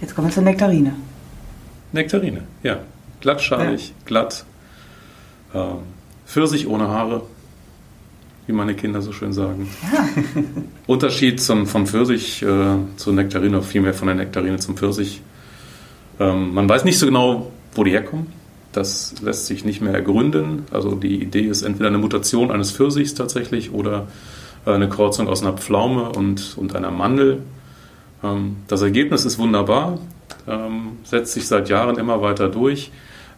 Jetzt 0.00 0.14
kommen 0.14 0.28
wir 0.28 0.34
zur 0.34 0.44
Nektarine. 0.44 0.94
Nektarine, 1.92 2.42
ja 2.62 2.78
glattschalig, 3.20 3.88
ja. 3.88 3.94
glatt. 4.04 4.44
Ähm, 5.54 5.78
Pfirsich 6.26 6.66
ohne 6.66 6.88
Haare, 6.88 7.22
wie 8.46 8.52
meine 8.52 8.74
Kinder 8.74 9.02
so 9.02 9.12
schön 9.12 9.32
sagen. 9.32 9.68
Ja. 9.92 10.08
Unterschied 10.86 11.40
zum, 11.40 11.66
vom 11.66 11.86
Pfirsich 11.86 12.42
äh, 12.42 12.76
zur 12.96 13.12
Nektarine, 13.12 13.62
vielmehr 13.62 13.94
von 13.94 14.08
der 14.08 14.16
Nektarine 14.16 14.58
zum 14.58 14.76
Pfirsich. 14.76 15.22
Ähm, 16.20 16.52
man 16.52 16.68
weiß 16.68 16.84
nicht 16.84 16.98
so 16.98 17.06
genau, 17.06 17.50
wo 17.74 17.84
die 17.84 17.92
herkommen. 17.92 18.26
Das 18.72 19.14
lässt 19.22 19.46
sich 19.46 19.64
nicht 19.64 19.80
mehr 19.80 19.94
ergründen. 19.94 20.66
Also 20.70 20.94
die 20.94 21.22
Idee 21.22 21.46
ist 21.46 21.62
entweder 21.62 21.88
eine 21.88 21.98
Mutation 21.98 22.50
eines 22.50 22.70
Pfirsichs 22.70 23.14
tatsächlich 23.14 23.72
oder 23.72 24.08
äh, 24.66 24.72
eine 24.72 24.88
Kreuzung 24.88 25.28
aus 25.28 25.42
einer 25.42 25.54
Pflaume 25.54 26.10
und, 26.10 26.56
und 26.56 26.76
einer 26.76 26.90
Mandel. 26.90 27.42
Ähm, 28.22 28.56
das 28.68 28.82
Ergebnis 28.82 29.24
ist 29.24 29.38
wunderbar, 29.38 29.98
ähm, 30.46 30.98
setzt 31.04 31.32
sich 31.34 31.46
seit 31.46 31.68
Jahren 31.68 31.98
immer 31.98 32.20
weiter 32.20 32.48
durch 32.48 32.90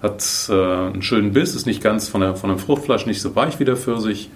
hat 0.02 0.48
äh, 0.48 0.52
einen 0.54 1.02
schönen 1.02 1.32
Biss, 1.32 1.54
ist 1.54 1.66
nicht 1.66 1.82
ganz 1.82 2.08
von, 2.08 2.20
der, 2.20 2.34
von 2.34 2.50
dem 2.50 2.58
Fruchtfleisch 2.58 3.06
nicht 3.06 3.20
so 3.20 3.34
weich 3.36 3.60
wie 3.60 3.64
der 3.64 3.76
Pfirsich, 3.76 4.30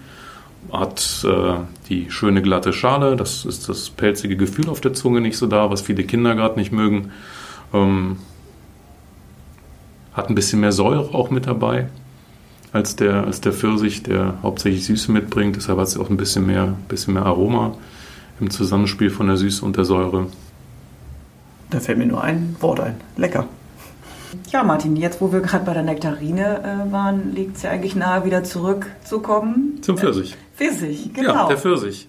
hat 0.72 1.24
äh, 1.24 1.54
die 1.88 2.10
schöne 2.10 2.42
glatte 2.42 2.72
Schale, 2.72 3.16
das 3.16 3.44
ist 3.44 3.68
das 3.68 3.90
pelzige 3.90 4.36
Gefühl 4.36 4.68
auf 4.68 4.80
der 4.80 4.94
Zunge 4.94 5.20
nicht 5.20 5.36
so 5.36 5.46
da, 5.46 5.70
was 5.70 5.82
viele 5.82 6.04
Kinder 6.04 6.34
gerade 6.34 6.58
nicht 6.58 6.72
mögen. 6.72 7.12
Ähm, 7.72 8.18
hat 10.12 10.28
ein 10.28 10.34
bisschen 10.34 10.60
mehr 10.60 10.72
Säure 10.72 11.14
auch 11.14 11.30
mit 11.30 11.46
dabei 11.46 11.88
als 12.72 12.96
der, 12.96 13.24
als 13.24 13.40
der 13.40 13.52
Pfirsich, 13.52 14.02
der 14.02 14.34
hauptsächlich 14.42 14.84
Süße 14.84 15.10
mitbringt. 15.10 15.56
Deshalb 15.56 15.78
hat 15.78 15.88
es 15.88 15.98
auch 15.98 16.08
ein 16.08 16.16
bisschen 16.16 16.46
mehr, 16.46 16.76
bisschen 16.88 17.14
mehr 17.14 17.26
Aroma 17.26 17.76
im 18.40 18.50
Zusammenspiel 18.50 19.10
von 19.10 19.26
der 19.26 19.36
Süße 19.36 19.64
und 19.64 19.76
der 19.76 19.84
Säure. 19.84 20.26
Da 21.70 21.80
fällt 21.80 21.98
mir 21.98 22.06
nur 22.06 22.22
ein 22.22 22.56
Wort 22.60 22.80
ein. 22.80 22.96
Lecker. 23.16 23.46
Ja, 24.50 24.62
Martin, 24.62 24.96
jetzt 24.96 25.20
wo 25.20 25.32
wir 25.32 25.40
gerade 25.40 25.64
bei 25.64 25.74
der 25.74 25.82
Nektarine 25.82 26.86
äh, 26.88 26.92
waren, 26.92 27.34
liegt 27.34 27.56
es 27.56 27.62
ja 27.62 27.70
eigentlich 27.70 27.94
nahe, 27.94 28.24
wieder 28.24 28.44
zurückzukommen. 28.44 29.78
Zum 29.82 29.96
Pfirsich. 29.96 30.32
Äh, 30.32 30.36
Pfirsich, 30.56 31.12
genau. 31.14 31.34
Ja, 31.34 31.48
der 31.48 31.56
Pfirsich. 31.56 32.08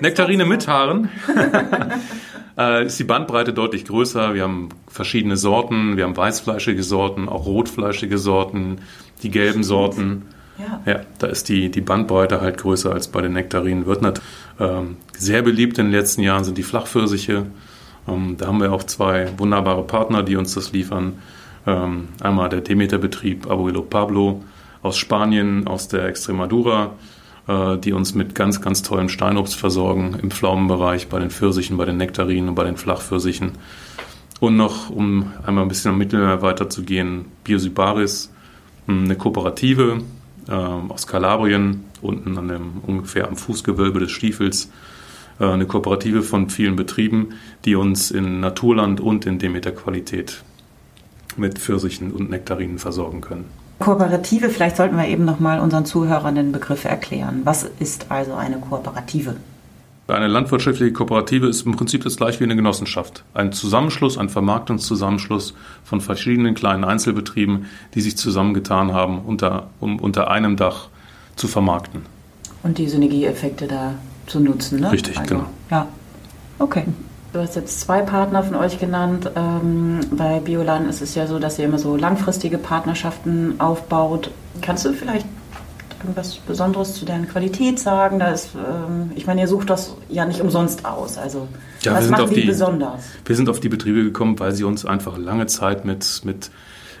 Nektarine 0.00 0.44
mit 0.44 0.68
Haaren. 0.68 1.10
äh, 2.58 2.86
ist 2.86 2.98
die 2.98 3.04
Bandbreite 3.04 3.52
deutlich 3.52 3.84
größer. 3.84 4.34
Wir 4.34 4.42
haben 4.42 4.70
verschiedene 4.88 5.36
Sorten. 5.36 5.96
Wir 5.96 6.04
haben 6.04 6.16
weißfleischige 6.16 6.82
Sorten, 6.82 7.28
auch 7.28 7.46
rotfleischige 7.46 8.18
Sorten, 8.18 8.78
die 9.22 9.30
gelben 9.30 9.64
Sorten. 9.64 10.22
Ja. 10.58 10.80
ja, 10.86 11.00
da 11.18 11.26
ist 11.26 11.48
die, 11.48 11.70
die 11.70 11.80
Bandbreite 11.80 12.40
halt 12.40 12.58
größer 12.58 12.92
als 12.92 13.08
bei 13.08 13.20
den 13.20 13.32
Nektarinen. 13.32 13.86
Wird 13.86 14.02
nicht, 14.02 14.20
ähm, 14.58 14.96
sehr 15.16 15.42
beliebt 15.42 15.78
in 15.78 15.86
den 15.86 15.92
letzten 15.92 16.22
Jahren 16.22 16.44
sind 16.44 16.56
die 16.56 16.62
Flachpfirsiche. 16.62 17.46
Ähm, 18.08 18.36
da 18.38 18.46
haben 18.46 18.60
wir 18.60 18.72
auch 18.72 18.84
zwei 18.84 19.28
wunderbare 19.36 19.82
Partner, 19.82 20.22
die 20.22 20.36
uns 20.36 20.54
das 20.54 20.72
liefern. 20.72 21.18
Ähm, 21.66 22.08
einmal 22.20 22.48
der 22.48 22.60
Demeter-Betrieb 22.60 23.50
Abuelo 23.50 23.82
Pablo 23.82 24.44
aus 24.82 24.96
Spanien, 24.96 25.66
aus 25.66 25.88
der 25.88 26.06
Extremadura 26.06 26.92
äh, 27.48 27.78
die 27.78 27.92
uns 27.92 28.14
mit 28.14 28.34
ganz, 28.34 28.60
ganz 28.60 28.82
tollem 28.82 29.08
Steinobst 29.08 29.54
versorgen 29.54 30.18
im 30.20 30.30
Pflaumenbereich, 30.30 31.08
bei 31.08 31.18
den 31.18 31.30
Pfirsichen, 31.30 31.76
bei 31.76 31.84
den 31.84 31.96
Nektarinen 31.96 32.50
und 32.50 32.54
bei 32.54 32.64
den 32.64 32.76
Flachpfirsichen. 32.76 33.52
Und 34.40 34.56
noch, 34.56 34.90
um 34.90 35.32
einmal 35.44 35.64
ein 35.64 35.68
bisschen 35.68 35.92
am 35.92 35.98
Mittelmeer 35.98 36.42
weiterzugehen, 36.42 37.26
Biosybaris, 37.44 38.32
hm, 38.86 39.04
eine 39.04 39.16
Kooperative 39.16 40.02
aus 40.52 41.06
Kalabrien, 41.06 41.84
unten 42.02 42.38
an 42.38 42.48
dem, 42.48 42.72
ungefähr 42.86 43.28
am 43.28 43.36
Fußgewölbe 43.36 44.00
des 44.00 44.10
Stiefels, 44.10 44.70
äh, 45.40 45.44
eine 45.44 45.66
Kooperative 45.66 46.22
von 46.22 46.50
vielen 46.50 46.76
Betrieben, 46.76 47.30
die 47.64 47.74
uns 47.74 48.10
in 48.10 48.40
Naturland 48.40 49.00
und 49.00 49.26
in 49.26 49.38
Demeter-Qualität 49.38 50.42
mit 51.36 51.58
Pfirsichen 51.58 52.12
und 52.12 52.30
Nektarinen 52.30 52.78
versorgen 52.78 53.20
können. 53.20 53.44
Kooperative, 53.78 54.48
vielleicht 54.48 54.76
sollten 54.76 54.96
wir 54.96 55.06
eben 55.06 55.26
noch 55.26 55.38
mal 55.38 55.60
unseren 55.60 55.84
Zuhörern 55.84 56.34
den 56.34 56.52
Begriff 56.52 56.86
erklären. 56.86 57.42
Was 57.44 57.64
ist 57.78 58.10
also 58.10 58.34
eine 58.34 58.56
Kooperative? 58.56 59.36
Eine 60.08 60.28
landwirtschaftliche 60.28 60.92
Kooperative 60.92 61.48
ist 61.48 61.66
im 61.66 61.74
Prinzip 61.74 62.04
das 62.04 62.16
gleiche 62.16 62.38
wie 62.40 62.44
eine 62.44 62.54
Genossenschaft. 62.54 63.24
Ein 63.34 63.52
Zusammenschluss, 63.52 64.18
ein 64.18 64.28
Vermarktungszusammenschluss 64.28 65.54
von 65.82 66.00
verschiedenen 66.00 66.54
kleinen 66.54 66.84
Einzelbetrieben, 66.84 67.66
die 67.94 68.00
sich 68.00 68.16
zusammengetan 68.16 68.92
haben, 68.92 69.22
unter, 69.22 69.68
um 69.80 69.98
unter 69.98 70.30
einem 70.30 70.56
Dach 70.56 70.88
zu 71.34 71.48
vermarkten. 71.48 72.02
Und 72.62 72.78
die 72.78 72.88
Synergieeffekte 72.88 73.66
da 73.66 73.94
zu 74.26 74.38
nutzen, 74.38 74.80
ne? 74.80 74.92
Richtig, 74.92 75.18
also, 75.18 75.34
genau. 75.34 75.46
Ja, 75.70 75.88
okay. 76.60 76.84
Du 77.32 77.40
hast 77.40 77.56
jetzt 77.56 77.80
zwei 77.80 78.00
Partner 78.00 78.44
von 78.44 78.54
euch 78.54 78.78
genannt. 78.78 79.30
Ähm, 79.34 80.00
bei 80.12 80.38
Biolan 80.40 80.88
ist 80.88 81.02
es 81.02 81.16
ja 81.16 81.26
so, 81.26 81.38
dass 81.38 81.58
ihr 81.58 81.64
immer 81.64 81.78
so 81.78 81.96
langfristige 81.96 82.58
Partnerschaften 82.58 83.60
aufbaut. 83.60 84.30
Kannst 84.62 84.84
du 84.84 84.92
vielleicht 84.92 85.26
irgendwas 86.00 86.36
Besonderes 86.36 86.94
zu 86.94 87.04
deren 87.04 87.28
Qualität 87.28 87.78
sagen? 87.78 88.18
Da 88.18 88.28
ist, 88.28 88.50
ähm, 88.54 89.10
ich 89.14 89.26
meine, 89.26 89.40
ihr 89.42 89.48
sucht 89.48 89.70
das 89.70 89.94
ja 90.08 90.24
nicht 90.24 90.40
umsonst 90.40 90.84
aus. 90.84 91.18
Also 91.18 91.48
Ja, 91.82 91.94
was 91.94 92.08
macht 92.08 92.34
die- 92.34 92.42
besonders? 92.42 93.02
Wir 93.24 93.36
sind 93.36 93.48
auf 93.48 93.60
die 93.60 93.68
Betriebe 93.68 94.02
gekommen, 94.04 94.38
weil 94.38 94.52
sie 94.52 94.64
uns 94.64 94.84
einfach 94.84 95.18
lange 95.18 95.46
Zeit 95.46 95.84
mit, 95.84 96.22
mit 96.24 96.50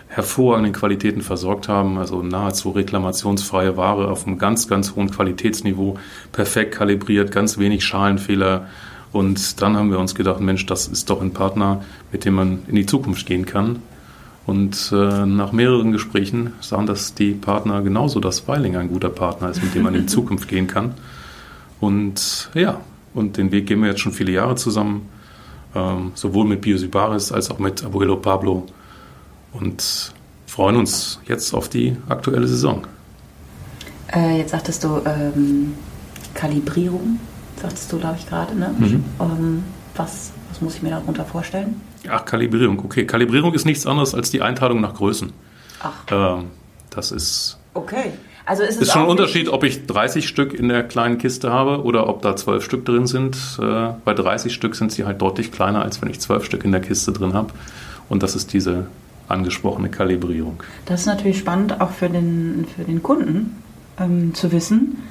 hervorragenden 0.08 0.72
Qualitäten 0.72 1.20
versorgt 1.22 1.68
haben. 1.68 1.98
Also 1.98 2.22
nahezu 2.22 2.70
reklamationsfreie 2.70 3.76
Ware 3.76 4.08
auf 4.08 4.26
einem 4.26 4.38
ganz, 4.38 4.68
ganz 4.68 4.94
hohen 4.94 5.10
Qualitätsniveau, 5.10 5.96
perfekt 6.32 6.74
kalibriert, 6.74 7.32
ganz 7.32 7.58
wenig 7.58 7.84
Schalenfehler. 7.84 8.66
Und 9.12 9.62
dann 9.62 9.76
haben 9.76 9.90
wir 9.90 9.98
uns 9.98 10.14
gedacht, 10.14 10.40
Mensch, 10.40 10.66
das 10.66 10.86
ist 10.88 11.08
doch 11.10 11.22
ein 11.22 11.32
Partner, 11.32 11.82
mit 12.12 12.24
dem 12.24 12.34
man 12.34 12.58
in 12.68 12.76
die 12.76 12.86
Zukunft 12.86 13.26
gehen 13.26 13.46
kann. 13.46 13.82
Und 14.46 14.92
äh, 14.92 15.26
nach 15.26 15.50
mehreren 15.50 15.90
Gesprächen 15.90 16.52
sahen 16.60 16.86
das 16.86 17.14
die 17.14 17.32
Partner 17.32 17.82
genauso, 17.82 18.20
dass 18.20 18.46
Weiling 18.46 18.76
ein 18.76 18.88
guter 18.88 19.08
Partner 19.08 19.50
ist, 19.50 19.62
mit 19.62 19.74
dem 19.74 19.82
man 19.82 19.94
in 19.94 20.02
die 20.02 20.06
Zukunft 20.12 20.48
gehen 20.48 20.68
kann. 20.68 20.94
Und 21.80 22.50
ja, 22.54 22.80
und 23.12 23.36
den 23.36 23.50
Weg 23.50 23.66
gehen 23.66 23.80
wir 23.80 23.88
jetzt 23.88 24.00
schon 24.00 24.12
viele 24.12 24.32
Jahre 24.32 24.54
zusammen, 24.54 25.08
ähm, 25.74 26.12
sowohl 26.14 26.46
mit 26.46 26.60
Biosybaris 26.60 27.32
als 27.32 27.50
auch 27.50 27.58
mit 27.58 27.84
Abuelo 27.84 28.16
Pablo 28.16 28.66
und 29.52 30.12
freuen 30.46 30.76
uns 30.76 31.20
jetzt 31.26 31.52
auf 31.52 31.68
die 31.68 31.96
aktuelle 32.08 32.46
Saison. 32.46 32.86
Äh, 34.14 34.38
jetzt 34.38 34.50
sagtest 34.52 34.84
du 34.84 35.00
ähm, 35.04 35.74
Kalibrierung, 36.34 37.18
sagtest 37.60 37.92
du, 37.92 37.98
glaube 37.98 38.16
ich, 38.18 38.28
gerade. 38.28 38.54
Ne? 38.54 38.74
Mhm. 38.78 39.04
Ähm, 39.20 39.64
was, 39.96 40.30
was 40.50 40.60
muss 40.60 40.76
ich 40.76 40.82
mir 40.82 40.90
darunter 40.90 41.24
vorstellen? 41.24 41.80
Ach, 42.10 42.24
Kalibrierung, 42.24 42.82
okay. 42.84 43.06
Kalibrierung 43.06 43.54
ist 43.54 43.64
nichts 43.64 43.86
anderes 43.86 44.14
als 44.14 44.30
die 44.30 44.42
Einteilung 44.42 44.80
nach 44.80 44.94
Größen. 44.94 45.32
Ach, 45.82 45.92
Ähm, 46.10 46.46
das 46.90 47.12
ist, 47.12 47.58
okay. 47.74 48.12
Also 48.46 48.62
ist 48.62 48.76
es 48.76 48.82
ist 48.82 48.92
schon 48.92 49.02
ein 49.02 49.08
Unterschied, 49.08 49.48
ob 49.48 49.64
ich 49.64 49.86
30 49.86 50.26
Stück 50.26 50.54
in 50.54 50.68
der 50.68 50.84
kleinen 50.84 51.18
Kiste 51.18 51.50
habe 51.50 51.82
oder 51.82 52.08
ob 52.08 52.22
da 52.22 52.36
12 52.36 52.64
Stück 52.64 52.84
drin 52.84 53.06
sind. 53.06 53.36
Äh, 53.60 53.88
bei 54.04 54.14
30 54.14 54.54
Stück 54.54 54.76
sind 54.76 54.92
sie 54.92 55.04
halt 55.04 55.20
deutlich 55.20 55.50
kleiner, 55.50 55.82
als 55.82 56.00
wenn 56.00 56.08
ich 56.08 56.20
12 56.20 56.44
Stück 56.44 56.64
in 56.64 56.70
der 56.70 56.80
Kiste 56.80 57.12
drin 57.12 57.34
habe. 57.34 57.52
Und 58.08 58.22
das 58.22 58.36
ist 58.36 58.52
diese 58.52 58.86
angesprochene 59.28 59.88
Kalibrierung. 59.88 60.62
Das 60.86 61.00
ist 61.00 61.06
natürlich 61.06 61.38
spannend, 61.38 61.80
auch 61.80 61.90
für 61.90 62.08
den, 62.08 62.66
für 62.76 62.84
den 62.84 63.02
Kunden 63.02 63.62
ähm, 63.98 64.32
zu 64.34 64.52
wissen, 64.52 65.02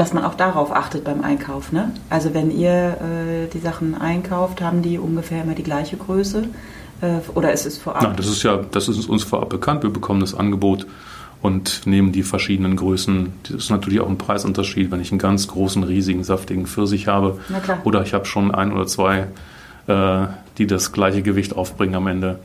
dass 0.00 0.14
man 0.14 0.24
auch 0.24 0.34
darauf 0.34 0.74
achtet 0.74 1.04
beim 1.04 1.20
Einkauf. 1.20 1.72
Ne? 1.72 1.92
Also 2.08 2.32
wenn 2.32 2.50
ihr 2.50 2.70
äh, 2.70 3.48
die 3.52 3.58
Sachen 3.58 3.94
einkauft, 3.94 4.62
haben 4.62 4.80
die 4.80 4.98
ungefähr 4.98 5.42
immer 5.42 5.54
die 5.54 5.62
gleiche 5.62 5.98
Größe? 5.98 6.44
Äh, 7.02 7.18
oder 7.34 7.52
ist 7.52 7.66
es 7.66 7.76
vorab? 7.76 8.02
Nein, 8.02 8.14
das 8.16 8.26
ist 8.26 8.42
ja, 8.42 8.56
das 8.56 8.88
ist 8.88 9.06
uns 9.10 9.24
vorab 9.24 9.50
bekannt. 9.50 9.82
Wir 9.82 9.90
bekommen 9.90 10.20
das 10.20 10.34
Angebot 10.34 10.86
und 11.42 11.86
nehmen 11.86 12.12
die 12.12 12.22
verschiedenen 12.22 12.76
Größen. 12.76 13.34
Das 13.42 13.56
ist 13.56 13.70
natürlich 13.70 14.00
auch 14.00 14.08
ein 14.08 14.16
Preisunterschied, 14.16 14.90
wenn 14.90 15.02
ich 15.02 15.12
einen 15.12 15.18
ganz 15.18 15.48
großen, 15.48 15.84
riesigen, 15.84 16.24
saftigen 16.24 16.66
Pfirsich 16.66 17.06
habe. 17.06 17.38
Na 17.50 17.60
klar. 17.60 17.80
Oder 17.84 18.00
ich 18.00 18.14
habe 18.14 18.24
schon 18.24 18.54
ein 18.54 18.72
oder 18.72 18.86
zwei, 18.86 19.26
äh, 19.86 20.26
die 20.56 20.66
das 20.66 20.92
gleiche 20.92 21.20
Gewicht 21.20 21.54
aufbringen 21.54 21.94
am 21.94 22.06
Ende. 22.06 22.38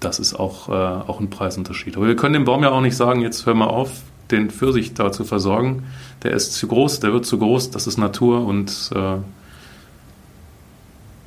Das 0.00 0.18
ist 0.18 0.32
auch, 0.32 0.70
äh, 0.70 0.72
auch 0.72 1.20
ein 1.20 1.28
Preisunterschied. 1.28 1.98
Aber 1.98 2.06
wir 2.06 2.16
können 2.16 2.32
dem 2.32 2.46
Baum 2.46 2.62
ja 2.62 2.70
auch 2.70 2.80
nicht 2.80 2.96
sagen, 2.96 3.20
jetzt 3.20 3.44
hör 3.44 3.52
mal 3.52 3.66
auf, 3.66 4.00
den 4.32 4.50
Pfirsich 4.50 4.94
da 4.94 5.12
zu 5.12 5.24
versorgen. 5.24 5.84
Der 6.22 6.32
ist 6.32 6.54
zu 6.54 6.66
groß, 6.66 7.00
der 7.00 7.12
wird 7.12 7.26
zu 7.26 7.38
groß, 7.38 7.70
das 7.70 7.86
ist 7.86 7.98
Natur 7.98 8.44
und 8.46 8.90
äh, 8.94 9.16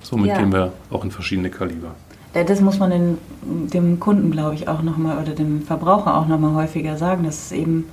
somit 0.03 0.31
Ja. 0.31 0.37
gehen 0.39 0.51
wir 0.51 0.73
auch 0.91 1.03
in 1.03 1.11
verschiedene 1.11 1.49
Kaliber. 1.49 1.95
Das 2.33 2.59
muss 2.59 2.79
man 2.79 2.89
den, 2.89 3.17
dem 3.43 3.99
Kunden, 3.99 4.29
glaube 4.31 4.55
ich, 4.55 4.67
auch 4.67 4.81
nochmal 4.81 5.21
oder 5.21 5.31
dem 5.31 5.61
Verbraucher 5.61 6.17
auch 6.17 6.27
nochmal 6.27 6.53
häufiger 6.55 6.97
sagen, 6.97 7.23
dass 7.23 7.45
es 7.45 7.51
eben 7.53 7.85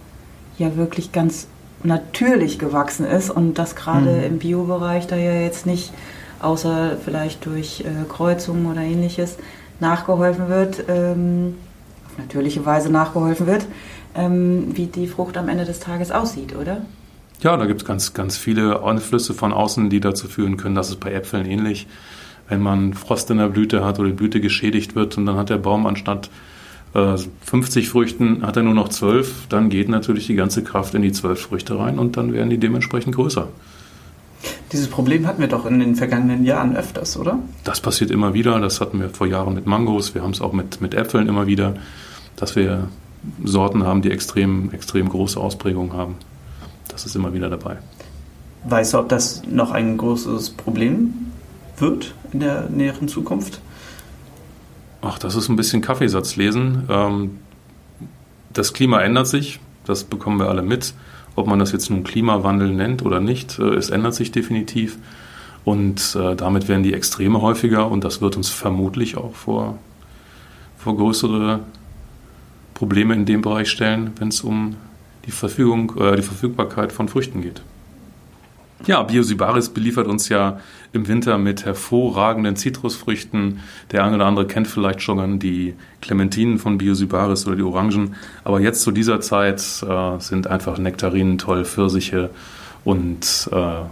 ja 0.59 0.75
wirklich 0.76 1.12
ganz 1.12 1.47
natürlich 1.85 2.59
gewachsen 2.59 3.07
ist 3.07 3.31
und 3.31 3.54
dass 3.59 3.76
gerade 3.76 4.11
Mhm. 4.11 4.25
im 4.25 4.38
Biobereich 4.38 5.07
da 5.07 5.16
ja 5.16 5.33
jetzt 5.35 5.64
nicht, 5.66 5.92
außer 6.40 6.97
vielleicht 7.04 7.47
durch 7.47 7.81
äh, 7.83 8.04
Kreuzungen 8.09 8.66
oder 8.66 8.81
ähnliches, 8.81 9.37
nachgeholfen 9.78 10.49
wird, 10.49 10.85
ähm, 10.88 11.54
auf 12.07 12.19
natürliche 12.19 12.64
Weise 12.66 12.90
nachgeholfen 12.90 13.47
wird, 13.47 13.64
ähm, 14.14 14.76
wie 14.76 14.87
die 14.87 15.07
Frucht 15.07 15.37
am 15.37 15.49
Ende 15.49 15.64
des 15.64 15.81
Tages 15.81 16.11
aussieht, 16.11 16.54
oder? 16.57 16.83
Ja, 17.42 17.57
da 17.57 17.66
gibt 17.66 17.83
es 17.83 17.87
ganz, 17.87 18.14
ganz 18.14 18.37
viele 18.37 18.85
Einflüsse 18.85 19.35
von 19.35 19.52
außen, 19.52 19.90
die 19.90 20.00
dazu 20.00 20.28
führen 20.28 20.57
können. 20.57 20.75
Das 20.75 20.90
ist 20.90 21.00
bei 21.00 21.12
Äpfeln 21.12 21.45
ähnlich. 21.45 21.88
Wenn 22.49 22.61
man 22.61 22.95
Frost 22.95 23.31
in 23.31 23.38
der 23.38 23.49
Blüte 23.49 23.85
hat 23.85 23.99
oder 23.99 24.09
die 24.09 24.14
Blüte 24.14 24.40
geschädigt 24.40 24.95
wird 24.95 25.16
und 25.16 25.26
dann 25.26 25.37
hat 25.37 25.50
der 25.50 25.59
Baum 25.59 25.87
anstatt 25.87 26.31
äh, 26.95 27.16
50 27.45 27.88
Früchten, 27.88 28.47
hat 28.47 28.57
er 28.57 28.62
nur 28.62 28.75
noch 28.75 28.90
12, 28.90 29.47
dann 29.49 29.71
geht 29.71 29.88
natürlich 29.88 30.26
die 30.26 30.35
ganze 30.35 30.62
Kraft 30.62 30.95
in 30.95 31.02
die 31.02 31.12
12 31.12 31.40
Früchte 31.40 31.78
rein 31.78 31.99
und 31.99 32.16
dann 32.16 32.33
werden 32.33 32.50
die 32.50 32.59
dementsprechend 32.59 33.14
größer. 33.14 33.49
Dieses 34.73 34.88
Problem 34.88 35.26
hatten 35.26 35.40
wir 35.40 35.49
doch 35.49 35.66
in 35.66 35.78
den 35.78 35.97
vergangenen 35.97 36.45
Jahren 36.45 36.76
öfters, 36.76 37.16
oder? 37.16 37.38
Das 37.64 37.81
passiert 37.81 38.11
immer 38.11 38.35
wieder. 38.35 38.59
Das 38.59 38.81
hatten 38.81 39.00
wir 39.00 39.11
vor 39.11 39.26
Jahren 39.26 39.54
mit 39.54 39.66
Mangos. 39.66 40.14
Wir 40.14 40.23
haben 40.23 40.31
es 40.31 40.40
auch 40.40 40.52
mit, 40.52 40.81
mit 40.81 40.95
Äpfeln 40.95 41.28
immer 41.28 41.47
wieder, 41.47 41.75
dass 42.37 42.57
wir 42.57 42.88
Sorten 43.44 43.84
haben, 43.84 44.02
die 44.02 44.10
extrem, 44.10 44.70
extrem 44.72 45.08
große 45.08 45.38
Ausprägungen 45.38 45.92
haben. 45.92 46.16
Das 46.88 47.06
ist 47.06 47.14
immer 47.14 47.32
wieder 47.32 47.48
dabei. 47.48 47.78
Weißt 48.64 48.94
du, 48.94 48.98
ob 48.98 49.08
das 49.08 49.42
noch 49.48 49.70
ein 49.70 49.96
großes 49.96 50.50
Problem 50.50 51.14
wird 51.78 52.14
in 52.32 52.40
der 52.40 52.68
näheren 52.68 53.08
Zukunft? 53.08 53.60
Ach, 55.00 55.18
das 55.18 55.34
ist 55.34 55.48
ein 55.48 55.56
bisschen 55.56 55.82
Kaffeesatz 55.82 56.36
lesen. 56.36 56.84
Ähm, 56.88 57.38
das 58.52 58.72
Klima 58.72 59.00
ändert 59.00 59.26
sich, 59.26 59.58
das 59.84 60.04
bekommen 60.04 60.38
wir 60.38 60.48
alle 60.48 60.62
mit. 60.62 60.94
Ob 61.34 61.46
man 61.46 61.58
das 61.58 61.72
jetzt 61.72 61.90
nun 61.90 62.04
Klimawandel 62.04 62.72
nennt 62.72 63.04
oder 63.04 63.18
nicht, 63.18 63.58
äh, 63.58 63.74
es 63.74 63.90
ändert 63.90 64.14
sich 64.14 64.30
definitiv. 64.30 64.98
Und 65.64 66.16
äh, 66.20 66.36
damit 66.36 66.68
werden 66.68 66.82
die 66.82 66.92
Extreme 66.92 67.40
häufiger 67.40 67.90
und 67.90 68.04
das 68.04 68.20
wird 68.20 68.36
uns 68.36 68.50
vermutlich 68.50 69.16
auch 69.16 69.34
vor 69.34 69.78
vor 70.82 70.96
größere 70.96 71.60
Probleme 72.82 73.14
in 73.14 73.26
dem 73.26 73.42
Bereich 73.42 73.70
stellen, 73.70 74.10
wenn 74.18 74.26
es 74.26 74.40
um 74.40 74.74
die 75.26 75.30
Verfügung, 75.30 75.96
äh, 76.00 76.16
die 76.16 76.22
Verfügbarkeit 76.22 76.90
von 76.90 77.06
Früchten 77.06 77.40
geht. 77.40 77.62
Ja, 78.86 79.04
Biosibaris 79.04 79.68
beliefert 79.68 80.08
uns 80.08 80.28
ja 80.28 80.58
im 80.92 81.06
Winter 81.06 81.38
mit 81.38 81.64
hervorragenden 81.64 82.56
Zitrusfrüchten. 82.56 83.60
Der 83.92 84.02
eine 84.02 84.16
oder 84.16 84.26
andere 84.26 84.48
kennt 84.48 84.66
vielleicht 84.66 85.00
schon 85.00 85.38
die 85.38 85.74
Clementinen 86.00 86.58
von 86.58 86.76
Biosibaris 86.76 87.46
oder 87.46 87.54
die 87.54 87.62
Orangen. 87.62 88.16
Aber 88.42 88.58
jetzt 88.58 88.82
zu 88.82 88.90
dieser 88.90 89.20
Zeit 89.20 89.60
äh, 89.88 90.18
sind 90.18 90.48
einfach 90.48 90.76
Nektarinen 90.76 91.38
toll, 91.38 91.64
Pfirsiche 91.64 92.30
und 92.82 93.48
äh, 93.52 93.82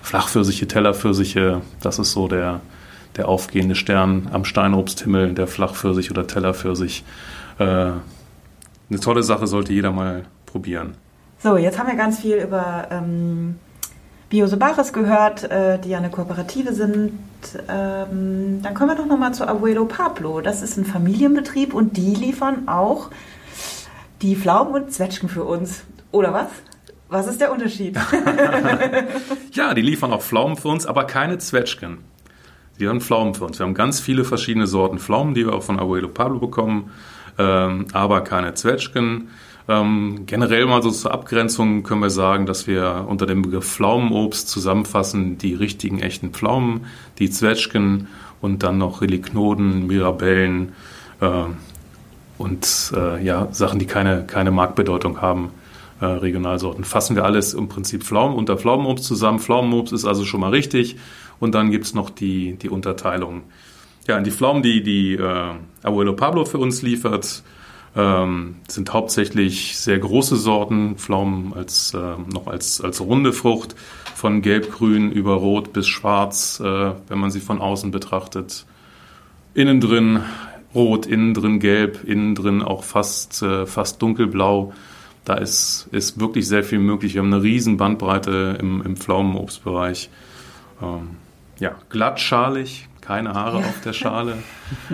Flachpfirsiche, 0.00 0.66
Tellerpfirsiche. 0.66 1.60
Das 1.82 1.98
ist 1.98 2.12
so 2.12 2.28
der, 2.28 2.62
der 3.18 3.28
aufgehende 3.28 3.74
Stern 3.74 4.28
am 4.32 4.46
Steinobsthimmel, 4.46 5.34
der 5.34 5.48
Flachpfirsich 5.48 6.10
oder 6.10 6.26
Tellerpfirsich. 6.26 7.04
Äh, 7.58 7.90
eine 8.92 9.00
tolle 9.00 9.22
Sache 9.22 9.46
sollte 9.46 9.72
jeder 9.72 9.90
mal 9.90 10.24
probieren. 10.46 10.96
So, 11.38 11.56
jetzt 11.56 11.78
haben 11.78 11.88
wir 11.88 11.96
ganz 11.96 12.20
viel 12.20 12.36
über 12.36 12.88
ähm, 12.90 13.56
Biosobaris 14.28 14.92
gehört, 14.92 15.44
äh, 15.44 15.78
die 15.78 15.90
ja 15.90 15.98
eine 15.98 16.10
Kooperative 16.10 16.72
sind. 16.72 17.12
Ähm, 17.68 18.60
dann 18.62 18.74
kommen 18.74 18.90
wir 18.90 18.96
doch 18.96 19.06
nochmal 19.06 19.34
zu 19.34 19.48
Abuelo 19.48 19.86
Pablo. 19.86 20.40
Das 20.40 20.62
ist 20.62 20.76
ein 20.76 20.84
Familienbetrieb 20.84 21.74
und 21.74 21.96
die 21.96 22.14
liefern 22.14 22.68
auch 22.68 23.10
die 24.20 24.36
Pflaumen 24.36 24.74
und 24.74 24.92
Zwetschgen 24.92 25.28
für 25.28 25.44
uns. 25.44 25.82
Oder 26.12 26.32
was? 26.32 26.48
Was 27.08 27.26
ist 27.26 27.40
der 27.40 27.50
Unterschied? 27.50 27.98
ja, 29.52 29.74
die 29.74 29.82
liefern 29.82 30.12
auch 30.12 30.22
Pflaumen 30.22 30.56
für 30.56 30.68
uns, 30.68 30.86
aber 30.86 31.04
keine 31.04 31.38
Zwetschgen. 31.38 31.98
Die 32.78 32.88
haben 32.88 33.00
Pflaumen 33.00 33.34
für 33.34 33.44
uns. 33.44 33.58
Wir 33.58 33.66
haben 33.66 33.74
ganz 33.74 34.00
viele 34.00 34.24
verschiedene 34.24 34.66
Sorten 34.66 34.98
Pflaumen, 34.98 35.34
die 35.34 35.46
wir 35.46 35.54
auch 35.54 35.62
von 35.62 35.78
Abuelo 35.78 36.08
Pablo 36.08 36.38
bekommen, 36.38 36.90
ähm, 37.38 37.86
aber 37.92 38.22
keine 38.22 38.54
Zwetschgen. 38.54 39.28
Ähm, 39.68 40.24
generell 40.26 40.66
mal 40.66 40.82
so 40.82 40.90
zur 40.90 41.12
Abgrenzung 41.12 41.82
können 41.82 42.00
wir 42.00 42.10
sagen, 42.10 42.46
dass 42.46 42.66
wir 42.66 43.06
unter 43.08 43.26
dem 43.26 43.42
Begriff 43.42 43.64
Pflaumenobst 43.64 44.48
zusammenfassen 44.48 45.38
die 45.38 45.54
richtigen, 45.54 46.00
echten 46.00 46.30
Pflaumen, 46.30 46.86
die 47.18 47.30
Zwetschgen 47.30 48.08
und 48.40 48.62
dann 48.62 48.78
noch 48.78 49.00
Reliknoden, 49.02 49.86
Mirabellen 49.86 50.72
äh, 51.20 51.44
und 52.38 52.92
äh, 52.96 53.24
ja, 53.24 53.48
Sachen, 53.52 53.78
die 53.78 53.86
keine, 53.86 54.24
keine 54.26 54.50
Marktbedeutung 54.50 55.20
haben. 55.20 55.50
Äh, 56.02 56.06
Regionalsorten. 56.06 56.82
Fassen 56.82 57.14
wir 57.14 57.24
alles 57.24 57.54
im 57.54 57.68
Prinzip 57.68 58.02
Pflaumen 58.02 58.36
unter 58.36 58.56
Pflaumenobst 58.56 59.04
zusammen. 59.04 59.38
Pflaumenobst 59.38 59.92
ist 59.92 60.04
also 60.04 60.24
schon 60.24 60.40
mal 60.40 60.50
richtig. 60.50 60.96
Und 61.38 61.54
dann 61.54 61.70
gibt 61.70 61.84
es 61.84 61.94
noch 61.94 62.10
die, 62.10 62.56
die 62.56 62.68
Unterteilung. 62.68 63.42
Ja, 64.08 64.20
die 64.20 64.30
Pflaumen, 64.30 64.62
die 64.62 64.82
die 64.82 65.14
äh, 65.14 65.54
Abuelo 65.82 66.14
Pablo 66.14 66.44
für 66.44 66.58
uns 66.58 66.82
liefert, 66.82 67.42
ähm, 67.94 68.56
sind 68.68 68.92
hauptsächlich 68.92 69.78
sehr 69.78 69.98
große 69.98 70.36
Sorten, 70.36 70.96
Pflaumen 70.96 71.52
als, 71.54 71.94
äh, 71.94 72.16
noch 72.32 72.46
als, 72.46 72.80
als 72.80 73.00
runde 73.00 73.32
Frucht, 73.32 73.76
von 74.14 74.42
gelbgrün 74.42 75.12
über 75.12 75.34
rot 75.34 75.72
bis 75.72 75.88
schwarz, 75.88 76.60
äh, 76.60 76.92
wenn 77.08 77.18
man 77.18 77.30
sie 77.30 77.40
von 77.40 77.60
außen 77.60 77.90
betrachtet. 77.90 78.66
Innen 79.54 79.80
drin 79.80 80.20
rot, 80.74 81.06
innen 81.06 81.34
drin 81.34 81.60
gelb, 81.60 82.04
innen 82.04 82.34
drin 82.34 82.62
auch 82.62 82.84
fast, 82.84 83.42
äh, 83.42 83.66
fast 83.66 84.00
dunkelblau. 84.00 84.72
Da 85.24 85.34
ist, 85.34 85.88
ist 85.92 86.18
wirklich 86.18 86.48
sehr 86.48 86.64
viel 86.64 86.78
möglich. 86.78 87.14
Wir 87.14 87.20
haben 87.20 87.32
eine 87.32 87.42
riesen 87.42 87.76
Bandbreite 87.76 88.56
im, 88.58 88.82
im 88.82 88.96
Pflaumenobstbereich. 88.96 90.10
Ähm, 90.82 91.10
ja, 91.60 91.76
glattschalig, 91.90 92.88
keine 93.02 93.34
Haare 93.34 93.60
ja. 93.60 93.66
auf 93.66 93.80
der 93.82 93.92
Schale. 93.92 94.38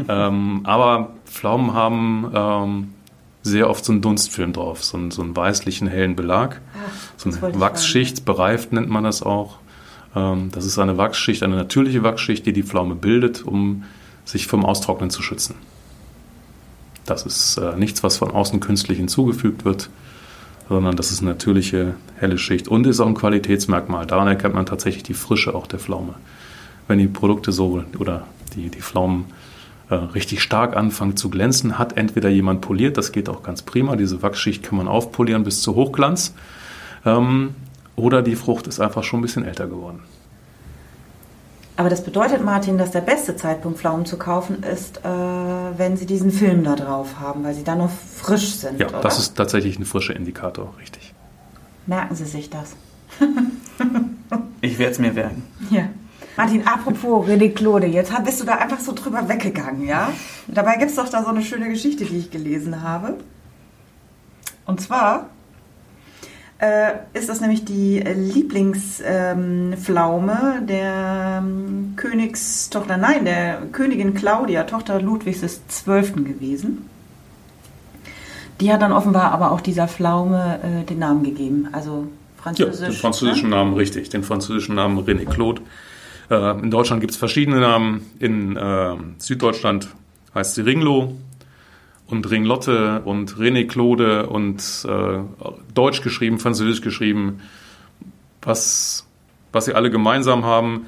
ähm, 0.08 0.62
aber 0.64 1.10
Pflaumen 1.26 1.74
haben 1.74 2.30
ähm, 2.34 2.94
sehr 3.42 3.70
oft 3.70 3.84
so 3.84 3.92
einen 3.92 4.02
Dunstfilm 4.02 4.52
drauf, 4.52 4.82
so 4.82 4.96
einen, 4.96 5.12
so 5.12 5.22
einen 5.22 5.36
weißlichen, 5.36 5.86
hellen 5.86 6.16
Belag. 6.16 6.60
Ach, 6.74 6.92
so 7.16 7.30
eine 7.30 7.60
Wachsschicht, 7.60 8.24
bereift 8.24 8.72
nennt 8.72 8.88
man 8.88 9.04
das 9.04 9.22
auch. 9.22 9.58
Ähm, 10.16 10.50
das 10.50 10.64
ist 10.64 10.78
eine 10.78 10.96
Wachsschicht, 10.96 11.44
eine 11.44 11.54
natürliche 11.54 12.02
Wachsschicht, 12.02 12.44
die 12.46 12.52
die 12.52 12.64
Pflaume 12.64 12.96
bildet, 12.96 13.44
um 13.44 13.84
sich 14.24 14.46
vom 14.46 14.64
Austrocknen 14.64 15.10
zu 15.10 15.22
schützen. 15.22 15.54
Das 17.06 17.24
ist 17.24 17.56
äh, 17.58 17.76
nichts, 17.76 18.02
was 18.02 18.18
von 18.18 18.30
außen 18.30 18.60
künstlich 18.60 18.98
hinzugefügt 18.98 19.64
wird, 19.64 19.88
sondern 20.68 20.96
das 20.96 21.10
ist 21.10 21.20
eine 21.20 21.30
natürliche, 21.30 21.94
helle 22.16 22.36
Schicht 22.36 22.68
und 22.68 22.86
ist 22.86 23.00
auch 23.00 23.06
ein 23.06 23.14
Qualitätsmerkmal. 23.14 24.06
Daran 24.06 24.28
erkennt 24.28 24.54
man 24.54 24.66
tatsächlich 24.66 25.04
die 25.04 25.14
Frische 25.14 25.54
auch 25.54 25.66
der 25.66 25.78
Pflaume 25.78 26.14
wenn 26.88 26.98
die 26.98 27.06
Produkte 27.06 27.52
so 27.52 27.84
oder 27.98 28.26
die, 28.54 28.70
die 28.70 28.80
Pflaumen 28.80 29.26
äh, 29.90 29.94
richtig 29.94 30.42
stark 30.42 30.76
anfangen 30.76 31.16
zu 31.16 31.30
glänzen, 31.30 31.78
hat 31.78 31.96
entweder 31.96 32.28
jemand 32.28 32.60
poliert, 32.60 32.96
das 32.96 33.12
geht 33.12 33.28
auch 33.28 33.42
ganz 33.42 33.62
prima, 33.62 33.96
diese 33.96 34.22
Wachsschicht 34.22 34.62
kann 34.62 34.76
man 34.76 34.88
aufpolieren 34.88 35.44
bis 35.44 35.62
zu 35.62 35.74
Hochglanz, 35.74 36.34
ähm, 37.04 37.54
oder 37.96 38.22
die 38.22 38.36
Frucht 38.36 38.66
ist 38.66 38.80
einfach 38.80 39.04
schon 39.04 39.20
ein 39.20 39.22
bisschen 39.22 39.44
älter 39.44 39.66
geworden. 39.66 40.00
Aber 41.76 41.90
das 41.90 42.02
bedeutet, 42.02 42.44
Martin, 42.44 42.76
dass 42.76 42.90
der 42.90 43.02
beste 43.02 43.36
Zeitpunkt, 43.36 43.78
Pflaumen 43.78 44.04
zu 44.04 44.18
kaufen, 44.18 44.64
ist, 44.64 44.98
äh, 44.98 45.08
wenn 45.08 45.96
sie 45.96 46.06
diesen 46.06 46.32
Film 46.32 46.64
da 46.64 46.74
drauf 46.74 47.20
haben, 47.20 47.44
weil 47.44 47.54
sie 47.54 47.62
dann 47.62 47.78
noch 47.78 47.90
frisch 47.90 48.50
sind. 48.54 48.80
Ja, 48.80 48.88
oder? 48.88 49.00
das 49.00 49.20
ist 49.20 49.36
tatsächlich 49.36 49.78
ein 49.78 49.84
frischer 49.84 50.16
Indikator, 50.16 50.74
richtig. 50.80 51.14
Merken 51.86 52.16
Sie 52.16 52.24
sich 52.24 52.50
das. 52.50 52.74
ich 54.60 54.78
werde 54.78 54.92
es 54.92 54.98
mir 54.98 55.12
merken. 55.12 55.44
Ja. 55.70 55.88
Martin, 56.38 56.66
apropos 56.68 57.26
René 57.26 57.52
Claude, 57.52 57.88
jetzt 57.88 58.12
bist 58.24 58.40
du 58.40 58.44
da 58.44 58.54
einfach 58.54 58.78
so 58.78 58.92
drüber 58.92 59.28
weggegangen, 59.28 59.88
ja? 59.88 60.12
Dabei 60.46 60.76
gibt 60.76 60.90
es 60.90 60.96
doch 60.96 61.08
da 61.08 61.24
so 61.24 61.30
eine 61.30 61.42
schöne 61.42 61.68
Geschichte, 61.68 62.04
die 62.04 62.16
ich 62.16 62.30
gelesen 62.30 62.80
habe. 62.80 63.16
Und 64.64 64.80
zwar 64.80 65.30
äh, 66.60 66.92
ist 67.12 67.28
das 67.28 67.40
nämlich 67.40 67.64
die 67.64 67.98
Lieblingspflaume 67.98 70.58
ähm, 70.60 70.66
der 70.68 71.42
ähm, 71.42 71.94
Königstochter, 71.96 72.98
nein, 72.98 73.24
der 73.24 73.62
Königin 73.72 74.14
Claudia, 74.14 74.62
Tochter 74.62 75.02
Ludwigs 75.02 75.40
XII. 75.40 76.22
gewesen. 76.22 76.88
Die 78.60 78.72
hat 78.72 78.80
dann 78.80 78.92
offenbar 78.92 79.32
aber 79.32 79.50
auch 79.50 79.60
dieser 79.60 79.88
Pflaume 79.88 80.60
äh, 80.62 80.84
den 80.84 81.00
Namen 81.00 81.24
gegeben, 81.24 81.66
also 81.72 82.06
französisch. 82.40 82.80
Ja, 82.80 82.86
den 82.86 82.94
französischen 82.94 83.50
ne? 83.50 83.56
Namen, 83.56 83.74
richtig, 83.74 84.08
den 84.10 84.22
französischen 84.22 84.76
Namen 84.76 85.00
René 85.00 85.26
Claude. 85.26 85.62
Äh, 86.30 86.50
in 86.60 86.70
Deutschland 86.70 87.00
gibt 87.00 87.12
es 87.12 87.16
verschiedene 87.16 87.60
Namen. 87.60 88.02
In 88.18 88.56
äh, 88.56 88.96
Süddeutschland 89.18 89.88
heißt 90.34 90.54
sie 90.54 90.62
Ringlo 90.62 91.16
und 92.06 92.30
Ringlotte 92.30 93.02
und 93.04 93.36
René 93.36 93.66
Claude 93.66 94.26
und 94.28 94.86
äh, 94.88 95.18
Deutsch 95.74 96.02
geschrieben, 96.02 96.38
Französisch 96.38 96.80
geschrieben. 96.80 97.40
Was, 98.42 99.06
was 99.52 99.66
sie 99.66 99.74
alle 99.74 99.90
gemeinsam 99.90 100.44
haben, 100.44 100.86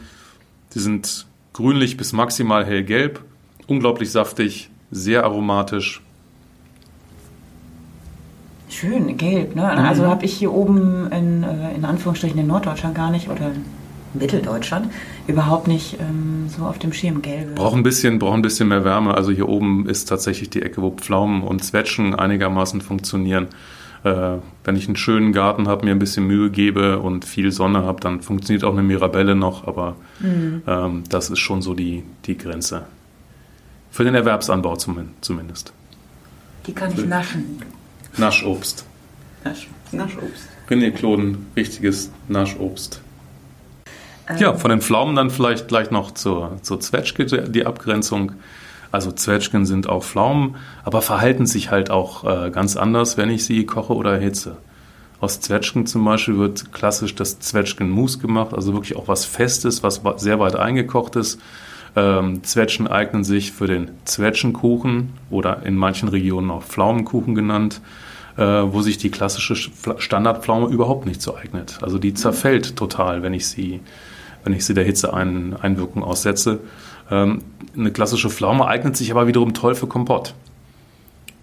sie 0.70 0.80
sind 0.80 1.26
grünlich 1.52 1.96
bis 1.96 2.12
maximal 2.12 2.64
hellgelb, 2.64 3.20
unglaublich 3.66 4.10
saftig, 4.10 4.70
sehr 4.90 5.24
aromatisch. 5.24 6.00
Schön, 8.68 9.16
gelb, 9.16 9.56
ne? 9.56 9.68
Also 9.68 10.04
mhm. 10.04 10.06
habe 10.06 10.24
ich 10.24 10.32
hier 10.32 10.52
oben 10.52 11.10
in, 11.10 11.42
äh, 11.42 11.74
in 11.74 11.84
Anführungsstrichen 11.84 12.38
in 12.38 12.46
Norddeutschland 12.46 12.94
gar 12.94 13.10
nicht 13.10 13.28
oder 13.28 13.50
Mitteldeutschland 14.14 14.92
überhaupt 15.26 15.68
nicht 15.68 15.98
ähm, 16.00 16.48
so 16.48 16.64
auf 16.64 16.78
dem 16.78 16.92
Schirm 16.92 17.22
gelbe. 17.22 17.52
Braucht 17.52 17.76
ein 17.76 17.82
bisschen, 17.82 18.18
braucht 18.18 18.34
ein 18.34 18.42
bisschen 18.42 18.68
mehr 18.68 18.84
Wärme. 18.84 19.14
Also 19.14 19.30
hier 19.30 19.48
oben 19.48 19.88
ist 19.88 20.08
tatsächlich 20.08 20.50
die 20.50 20.62
Ecke, 20.62 20.82
wo 20.82 20.90
Pflaumen 20.90 21.42
und 21.42 21.62
Zwetschgen 21.64 22.14
einigermaßen 22.14 22.80
funktionieren. 22.80 23.48
Äh, 24.02 24.38
wenn 24.64 24.76
ich 24.76 24.86
einen 24.86 24.96
schönen 24.96 25.32
Garten 25.32 25.68
habe, 25.68 25.84
mir 25.84 25.92
ein 25.92 25.98
bisschen 25.98 26.26
Mühe 26.26 26.50
gebe 26.50 27.00
und 27.00 27.24
viel 27.24 27.52
Sonne 27.52 27.84
habe, 27.84 28.00
dann 28.00 28.22
funktioniert 28.22 28.64
auch 28.64 28.72
eine 28.72 28.82
Mirabelle 28.82 29.34
noch, 29.34 29.66
aber 29.66 29.96
mhm. 30.20 30.62
ähm, 30.66 31.04
das 31.08 31.28
ist 31.28 31.38
schon 31.38 31.60
so 31.60 31.74
die, 31.74 32.02
die 32.24 32.38
Grenze. 32.38 32.86
Für 33.90 34.04
den 34.04 34.14
Erwerbsanbau 34.14 34.76
zumindest. 34.76 35.72
Die 36.66 36.72
kann 36.72 36.92
ich 36.92 37.04
naschen. 37.04 37.62
Naschobst. 38.16 38.84
Nasch, 39.44 39.68
Naschobst. 39.92 40.48
René 40.68 40.92
Kloden, 40.92 41.46
richtiges 41.56 42.10
Naschobst. 42.28 43.02
Ja, 44.38 44.54
von 44.54 44.70
den 44.70 44.80
Pflaumen 44.80 45.16
dann 45.16 45.30
vielleicht 45.30 45.68
gleich 45.68 45.90
noch 45.90 46.12
zur, 46.12 46.58
zur 46.62 46.80
Zwetschge 46.80 47.26
die 47.26 47.66
Abgrenzung. 47.66 48.32
Also 48.92 49.12
Zwetschgen 49.12 49.66
sind 49.66 49.88
auch 49.88 50.02
Pflaumen, 50.02 50.56
aber 50.84 51.00
verhalten 51.02 51.46
sich 51.46 51.70
halt 51.70 51.90
auch 51.90 52.24
äh, 52.24 52.50
ganz 52.50 52.76
anders, 52.76 53.16
wenn 53.16 53.30
ich 53.30 53.44
sie 53.44 53.64
koche 53.64 53.94
oder 53.94 54.12
erhitze. 54.12 54.56
Aus 55.20 55.40
Zwetschgen 55.40 55.86
zum 55.86 56.04
Beispiel 56.04 56.38
wird 56.38 56.72
klassisch 56.72 57.14
das 57.14 57.38
Zwetschgenmus 57.40 58.18
gemacht, 58.18 58.54
also 58.54 58.72
wirklich 58.72 58.96
auch 58.96 59.06
was 59.06 59.26
Festes, 59.26 59.82
was 59.82 60.00
sehr 60.16 60.40
weit 60.40 60.56
eingekocht 60.56 61.14
ist. 61.16 61.40
Ähm, 61.94 62.42
Zwetschgen 62.42 62.88
eignen 62.88 63.22
sich 63.22 63.52
für 63.52 63.66
den 63.66 63.90
Zwetschgenkuchen 64.04 65.12
oder 65.28 65.62
in 65.64 65.76
manchen 65.76 66.08
Regionen 66.08 66.50
auch 66.50 66.62
Pflaumenkuchen 66.62 67.34
genannt, 67.34 67.80
äh, 68.36 68.42
wo 68.42 68.80
sich 68.80 68.96
die 68.96 69.10
klassische 69.10 69.54
Standardpflaume 69.54 70.68
überhaupt 70.68 71.06
nicht 71.06 71.20
so 71.20 71.36
eignet. 71.36 71.78
Also 71.82 71.98
die 71.98 72.14
zerfällt 72.14 72.76
total, 72.76 73.22
wenn 73.22 73.34
ich 73.34 73.46
sie 73.46 73.80
wenn 74.44 74.52
ich 74.52 74.64
sie 74.64 74.74
der 74.74 74.84
Hitze 74.84 75.12
ein, 75.14 75.56
Einwirkung 75.56 76.02
aussetze. 76.02 76.60
Ähm, 77.10 77.42
eine 77.76 77.90
klassische 77.90 78.30
Pflaume 78.30 78.66
eignet 78.66 78.96
sich 78.96 79.10
aber 79.10 79.26
wiederum 79.26 79.54
toll 79.54 79.74
für 79.74 79.86
Kompott. 79.86 80.34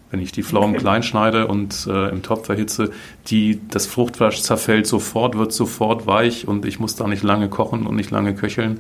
Wenn 0.10 0.21
ich 0.21 0.31
die 0.31 0.43
Pflaumen 0.43 0.71
okay. 0.71 0.79
klein 0.79 1.03
schneide 1.03 1.47
und 1.47 1.86
äh, 1.88 2.10
im 2.10 2.23
Topf 2.23 2.47
erhitze, 2.47 2.91
die, 3.27 3.60
das 3.69 3.88
Fruchtfleisch 3.88 4.41
zerfällt 4.41 4.88
sofort, 4.88 5.38
wird 5.38 5.51
sofort 5.51 6.07
weich 6.07 6.47
und 6.47 6.65
ich 6.65 6.79
muss 6.79 6.95
da 6.95 7.07
nicht 7.07 7.23
lange 7.23 7.49
kochen 7.49 7.86
und 7.86 7.95
nicht 7.95 8.12
lange 8.12 8.33
köcheln 8.33 8.79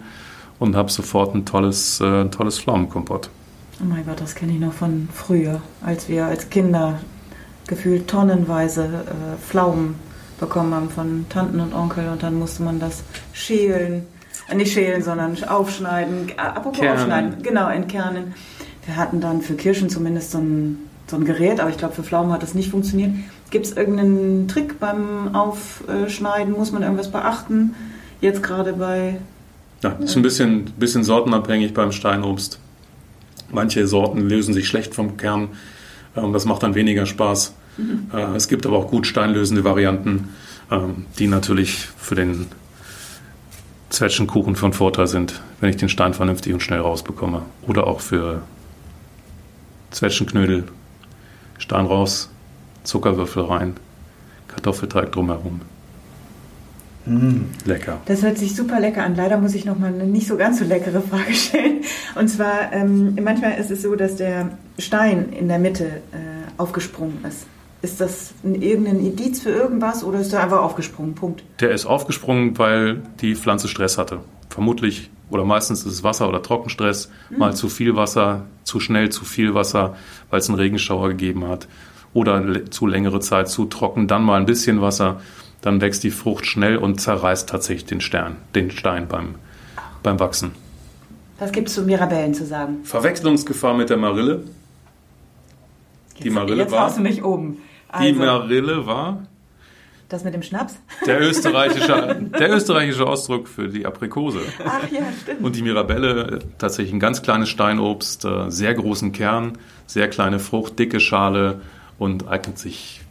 und 0.59 0.75
habe 0.75 0.89
sofort 0.89 1.35
ein 1.35 1.45
tolles, 1.45 1.99
äh, 1.99 2.25
tolles 2.29 2.59
Pflaumenkompott. 2.59 3.29
Oh 3.81 3.85
mein 3.85 4.05
Gott, 4.05 4.21
das 4.21 4.35
kenne 4.35 4.53
ich 4.53 4.59
noch 4.59 4.73
von 4.73 5.09
früher, 5.13 5.61
als 5.81 6.07
wir 6.07 6.25
als 6.25 6.49
Kinder 6.49 6.99
gefühlt 7.67 8.07
tonnenweise 8.07 8.85
äh, 8.85 9.37
Pflaumen 9.37 9.95
bekommen 10.39 10.73
haben 10.73 10.89
von 10.89 11.25
Tanten 11.29 11.59
und 11.59 11.73
Onkel 11.73 12.09
und 12.09 12.23
dann 12.23 12.35
musste 12.35 12.63
man 12.63 12.79
das 12.79 13.03
schälen, 13.33 14.05
äh, 14.49 14.55
nicht 14.55 14.73
schälen, 14.73 15.01
sondern 15.01 15.41
aufschneiden, 15.43 16.29
äh, 16.29 16.39
apropos 16.39 16.79
Kernen. 16.79 16.97
aufschneiden, 16.97 17.43
genau, 17.43 17.69
entkernen. 17.69 18.33
Wir 18.85 18.95
hatten 18.95 19.19
dann 19.19 19.41
für 19.41 19.55
Kirschen 19.55 19.89
zumindest 19.89 20.31
so 20.31 20.37
ein, 20.37 20.77
so 21.07 21.17
ein 21.17 21.25
Gerät, 21.25 21.59
aber 21.59 21.69
ich 21.69 21.77
glaube 21.77 21.93
für 21.95 22.03
Pflaumen 22.03 22.31
hat 22.31 22.43
das 22.43 22.53
nicht 22.53 22.71
funktioniert. 22.71 23.11
Gibt 23.49 23.65
es 23.65 23.75
irgendeinen 23.75 24.47
Trick 24.47 24.79
beim 24.79 25.35
Aufschneiden? 25.35 26.53
Muss 26.53 26.71
man 26.71 26.83
irgendwas 26.83 27.11
beachten? 27.11 27.75
Jetzt 28.21 28.43
gerade 28.43 28.73
bei... 28.73 29.17
Ja, 29.83 29.91
ist 29.91 30.15
ein 30.15 30.21
bisschen, 30.21 30.65
bisschen 30.77 31.03
sortenabhängig 31.03 31.73
beim 31.73 31.91
Steinobst. 31.91 32.59
Manche 33.51 33.87
Sorten 33.87 34.27
lösen 34.27 34.53
sich 34.53 34.67
schlecht 34.67 34.95
vom 34.95 35.17
Kern. 35.17 35.49
Ähm, 36.15 36.33
das 36.33 36.45
macht 36.45 36.63
dann 36.63 36.75
weniger 36.75 37.05
Spaß. 37.05 37.53
Mhm. 37.77 38.11
Äh, 38.13 38.35
es 38.35 38.47
gibt 38.47 38.65
aber 38.65 38.77
auch 38.77 38.89
gut 38.89 39.07
steinlösende 39.07 39.63
Varianten, 39.63 40.29
ähm, 40.71 41.05
die 41.19 41.27
natürlich 41.27 41.87
für 41.97 42.15
den 42.15 42.47
Zwetschgenkuchen 43.89 44.55
von 44.55 44.73
Vorteil 44.73 45.07
sind, 45.07 45.41
wenn 45.61 45.69
ich 45.69 45.77
den 45.77 45.89
Stein 45.89 46.13
vernünftig 46.13 46.53
und 46.53 46.61
schnell 46.61 46.81
rausbekomme. 46.81 47.43
Oder 47.65 47.87
auch 47.87 48.01
für 48.01 48.41
Zwetschgenknödel. 49.91 50.65
Stein 51.57 51.85
raus, 51.85 52.29
Zuckerwürfel 52.83 53.43
rein, 53.43 53.75
Kartoffelteig 54.47 55.11
drumherum. 55.11 55.61
Mm, 57.05 57.45
lecker. 57.65 58.01
Das 58.05 58.21
hört 58.21 58.37
sich 58.37 58.55
super 58.55 58.79
lecker 58.79 59.03
an. 59.03 59.15
Leider 59.15 59.37
muss 59.37 59.55
ich 59.55 59.63
noch 59.63 59.79
mal 59.79 59.93
eine 59.93 60.05
nicht 60.05 60.27
so 60.27 60.35
ganz 60.35 60.59
so 60.59 60.65
leckere 60.65 61.01
Frage 61.01 61.33
stellen. 61.33 61.81
Und 62.15 62.27
zwar, 62.27 62.73
ähm, 62.73 63.17
manchmal 63.23 63.57
ist 63.57 63.71
es 63.71 63.81
so, 63.81 63.95
dass 63.95 64.17
der 64.17 64.57
Stein 64.77 65.29
in 65.31 65.47
der 65.47 65.59
Mitte 65.59 65.85
äh, 65.85 66.51
aufgesprungen 66.57 67.23
ist. 67.25 67.45
Ist 67.87 68.01
das 68.01 68.33
ein, 68.43 68.61
irgendein 68.61 68.99
Indiz 68.99 69.41
für 69.41 69.49
irgendwas 69.49 70.03
oder 70.03 70.19
ist 70.19 70.33
er 70.33 70.43
einfach 70.43 70.61
aufgesprungen? 70.61 71.15
Punkt. 71.15 71.43
Der 71.61 71.71
ist 71.71 71.85
aufgesprungen, 71.85 72.57
weil 72.57 73.01
die 73.21 73.35
Pflanze 73.35 73.69
Stress 73.69 73.97
hatte. 73.97 74.19
Vermutlich 74.49 75.09
oder 75.29 75.45
meistens 75.45 75.85
ist 75.85 75.93
es 75.93 76.03
Wasser- 76.03 76.27
oder 76.27 76.41
Trockenstress. 76.41 77.09
Mhm. 77.29 77.37
Mal 77.37 77.55
zu 77.55 77.69
viel 77.69 77.95
Wasser, 77.95 78.45
zu 78.63 78.79
schnell 78.79 79.09
zu 79.09 79.23
viel 79.23 79.53
Wasser, 79.53 79.95
weil 80.29 80.39
es 80.39 80.49
einen 80.49 80.59
Regenschauer 80.59 81.09
gegeben 81.09 81.47
hat. 81.47 81.67
Oder 82.13 82.69
zu 82.69 82.87
längere 82.87 83.21
Zeit 83.21 83.47
zu 83.47 83.65
trocken, 83.65 84.07
dann 84.07 84.23
mal 84.23 84.39
ein 84.39 84.45
bisschen 84.45 84.81
Wasser 84.81 85.21
dann 85.61 85.81
wächst 85.81 86.03
die 86.03 86.11
Frucht 86.11 86.45
schnell 86.45 86.77
und 86.77 87.01
zerreißt 87.01 87.49
tatsächlich 87.49 87.85
den 87.85 88.01
Stern, 88.01 88.37
den 88.55 88.71
Stein 88.71 89.07
beim, 89.07 89.35
beim 90.03 90.19
Wachsen. 90.19 90.51
Was 91.39 91.51
gibt 91.51 91.67
es 91.67 91.75
zu 91.75 91.83
Mirabellen 91.83 92.33
zu 92.33 92.45
sagen? 92.45 92.83
Verwechslungsgefahr 92.83 93.73
mit 93.73 93.89
der 93.89 93.97
Marille. 93.97 94.43
Die 96.23 96.29
Marille 96.29 96.63
jetzt 96.63 96.71
war. 96.71 96.91
du 96.93 97.01
mich 97.01 97.23
oben. 97.23 97.57
Also, 97.89 98.05
die 98.05 98.13
Marille 98.13 98.85
war. 98.85 99.23
Das 100.09 100.23
mit 100.23 100.33
dem 100.33 100.41
Schnaps? 100.41 100.79
Der 101.05 101.19
österreichische, 101.19 102.29
der 102.39 102.55
österreichische 102.55 103.05
Ausdruck 103.05 103.47
für 103.47 103.67
die 103.67 103.85
Aprikose. 103.85 104.39
Ach 104.65 104.89
ja, 104.89 105.01
stimmt. 105.21 105.43
Und 105.43 105.55
die 105.55 105.61
Mirabelle, 105.61 106.39
tatsächlich 106.57 106.93
ein 106.93 107.01
ganz 107.01 107.21
kleines 107.21 107.49
Steinobst, 107.49 108.23
äh, 108.23 108.49
sehr 108.49 108.73
großen 108.73 109.11
Kern, 109.11 109.57
sehr 109.85 110.07
kleine 110.07 110.39
Frucht, 110.39 110.79
dicke 110.79 111.01
Schale 111.01 111.61
und 111.99 112.27
eignet 112.27 112.57
sich 112.57 113.01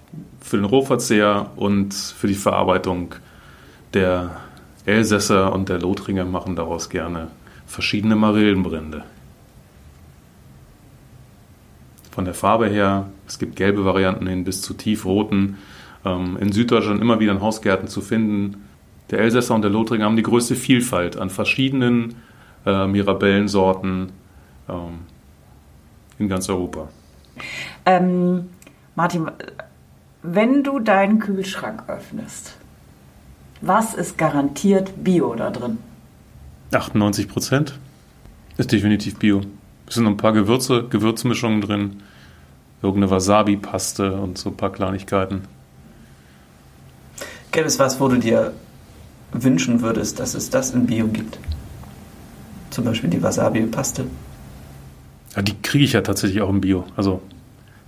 für 0.41 0.57
den 0.57 0.65
Rohverzehr 0.65 1.51
und 1.57 1.93
für 1.93 2.29
die 2.29 2.35
Verarbeitung 2.35 3.15
der 3.93 4.37
Elsässer 4.87 5.53
und 5.53 5.69
der 5.69 5.81
Lothringer 5.81 6.25
machen 6.25 6.57
daraus 6.57 6.89
gerne 6.89 7.29
verschiedene 7.67 8.17
Marillenbrände. 8.17 9.05
Von 12.17 12.25
der 12.25 12.33
Farbe 12.33 12.67
her, 12.69 13.11
es 13.29 13.39
gibt 13.39 13.57
gelbe 13.57 13.85
Varianten 13.85 14.27
hin 14.27 14.43
bis 14.43 14.63
zu 14.63 14.73
tiefroten. 14.73 15.59
Ähm, 16.03 16.39
in 16.41 16.51
Süddeutschland 16.51 17.03
immer 17.03 17.21
wieder 17.21 17.33
in 17.33 17.43
Hausgärten 17.43 17.89
zu 17.89 18.01
finden. 18.01 18.65
Der 19.11 19.19
Elsässer 19.19 19.55
und 19.55 19.61
der 19.61 19.71
Lothringer 19.71 20.07
haben 20.07 20.17
die 20.17 20.23
größte 20.23 20.55
Vielfalt 20.55 21.19
an 21.19 21.29
verschiedenen 21.29 22.15
äh, 22.65 22.87
Mirabellensorten 22.87 24.13
ähm, 24.67 25.01
in 26.19 26.31
ganz 26.31 26.49
Europa. 26.49 26.89
Ähm, 27.85 28.49
Martin, 28.95 29.31
wenn 30.23 30.65
du 30.65 30.79
deinen 30.79 31.19
Kühlschrank 31.19 31.83
öffnest, 31.87 32.57
was 33.61 33.93
ist 33.93 34.17
garantiert 34.17 35.05
Bio 35.05 35.35
da 35.35 35.51
drin? 35.51 35.77
98 36.73 37.29
Prozent 37.29 37.79
ist 38.57 38.73
definitiv 38.73 39.19
Bio. 39.19 39.43
Es 39.87 39.95
sind 39.95 40.05
noch 40.05 40.11
ein 40.11 40.17
paar 40.17 40.33
Gewürze, 40.33 40.85
Gewürzmischungen 40.89 41.61
drin, 41.61 42.03
irgendeine 42.83 43.11
Wasabi-Paste 43.11 44.13
und 44.13 44.39
so 44.39 44.51
ein 44.51 44.57
paar 44.57 44.73
Kleinigkeiten. 44.73 45.43
Gäbe 47.53 47.67
es 47.67 47.79
was, 47.79 48.01
wo 48.01 48.09
du 48.09 48.19
dir 48.19 48.53
wünschen 49.33 49.81
würdest, 49.81 50.19
dass 50.19 50.35
es 50.35 50.51
das 50.51 50.73
in 50.73 50.87
Bio 50.87 51.07
gibt? 51.09 51.39
Zum 52.71 52.85
Beispiel 52.85 53.11
die 53.11 53.23
Wasabi-Paste? 53.23 54.07
Ja, 55.35 55.43
die 55.43 55.55
kriege 55.63 55.85
ich 55.85 55.93
ja 55.93 56.01
tatsächlich 56.01 56.41
auch 56.43 56.51
im 56.51 56.61
Bio. 56.61 56.85
Also 56.97 57.23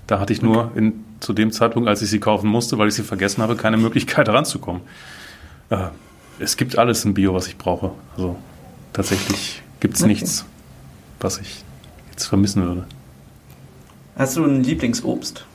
da 0.07 0.21
hatte 0.21 0.33
ich 0.33 0.43
nur 0.43 0.73
in 0.75 1.05
zu 1.21 1.33
dem 1.33 1.51
Zeitpunkt, 1.51 1.89
als 1.89 2.01
ich 2.01 2.11
sie 2.11 2.21
kaufen 2.21 2.49
musste, 2.49 2.79
weil 2.79 2.89
ich 2.89 2.95
sie 2.95 3.03
vergessen 3.03 3.43
habe, 3.43 3.57
keine 3.57 3.77
Möglichkeit 3.77 4.29
ranzukommen. 4.29 4.83
Äh, 5.71 5.89
es 6.39 6.57
gibt 6.57 6.79
alles 6.79 7.05
im 7.05 7.15
Bio, 7.15 7.35
was 7.35 7.49
ich 7.49 7.59
brauche. 7.59 7.91
Also 8.17 8.37
tatsächlich 8.93 9.63
gibt 9.81 9.97
es 9.97 10.03
okay. 10.03 10.13
nichts, 10.13 10.45
was 11.21 11.39
ich 11.39 11.65
jetzt 12.19 12.27
vermissen 12.27 12.65
würde. 12.65 12.85
Hast 14.17 14.37
du 14.37 14.45
ein 14.45 14.65
Lieblingsobst? 14.65 15.47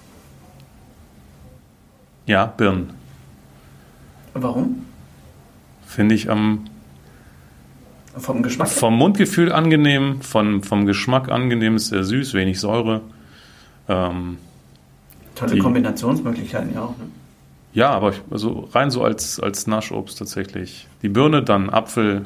Ja, 2.26 2.45
Birnen. 2.45 2.93
Warum? 4.34 4.86
Finde 5.86 6.15
ich 6.15 6.30
am 6.30 6.65
vom 8.15 8.43
Geschmack? 8.43 8.69
Vom 8.69 8.95
Mundgefühl 8.95 9.52
angenehm, 9.52 10.21
von, 10.21 10.63
vom 10.63 10.86
Geschmack 10.86 11.30
angenehm, 11.30 11.76
ist 11.76 11.88
sehr 11.88 12.04
süß, 12.04 12.34
wenig 12.34 12.60
Säure. 12.60 13.02
Ähm, 13.89 14.38
Tolle 15.36 15.56
die, 15.56 15.60
Kombinationsmöglichkeiten 15.60 16.73
ja 16.73 16.84
auch. 16.84 16.97
Ne? 16.97 17.06
Ja, 17.73 17.89
aber 17.89 18.13
also 18.32 18.69
rein 18.71 18.91
so 18.91 19.04
als, 19.04 19.39
als 19.39 19.67
Naschobst 19.67 20.17
tatsächlich. 20.17 20.88
Die 21.02 21.10
Birne, 21.10 21.43
dann 21.43 21.69
Apfel. 21.69 22.26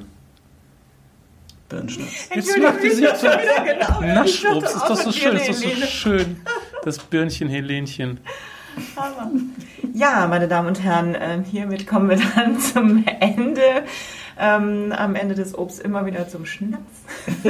Birnenschnaps. 1.70 2.30
Jetzt 2.34 2.58
macht 2.60 2.84
die 2.84 2.90
sich 2.90 3.08
so 3.10 3.28
genau, 3.28 4.02
Naschobst, 4.02 4.76
ist 4.76 4.84
doch 4.84 4.96
so 4.96 5.12
schön, 5.12 5.36
ist 5.36 5.50
doch 5.50 5.56
so 5.56 5.86
schön. 5.86 6.38
Das 6.84 6.98
Birnchen 7.00 7.50
Helenchen. 7.50 8.20
Ja, 9.94 10.28
meine 10.28 10.48
Damen 10.48 10.68
und 10.68 10.84
Herren, 10.84 11.18
ähm, 11.20 11.44
hiermit 11.44 11.88
kommen 11.88 12.10
wir 12.10 12.20
dann 12.36 12.60
zum 12.60 13.04
Ende. 13.20 13.84
Ähm, 14.40 14.94
am 14.96 15.16
Ende 15.16 15.34
des 15.34 15.58
Obsts 15.58 15.80
immer 15.80 16.06
wieder 16.06 16.30
zum 16.30 16.46
Schnaps. 16.46 16.84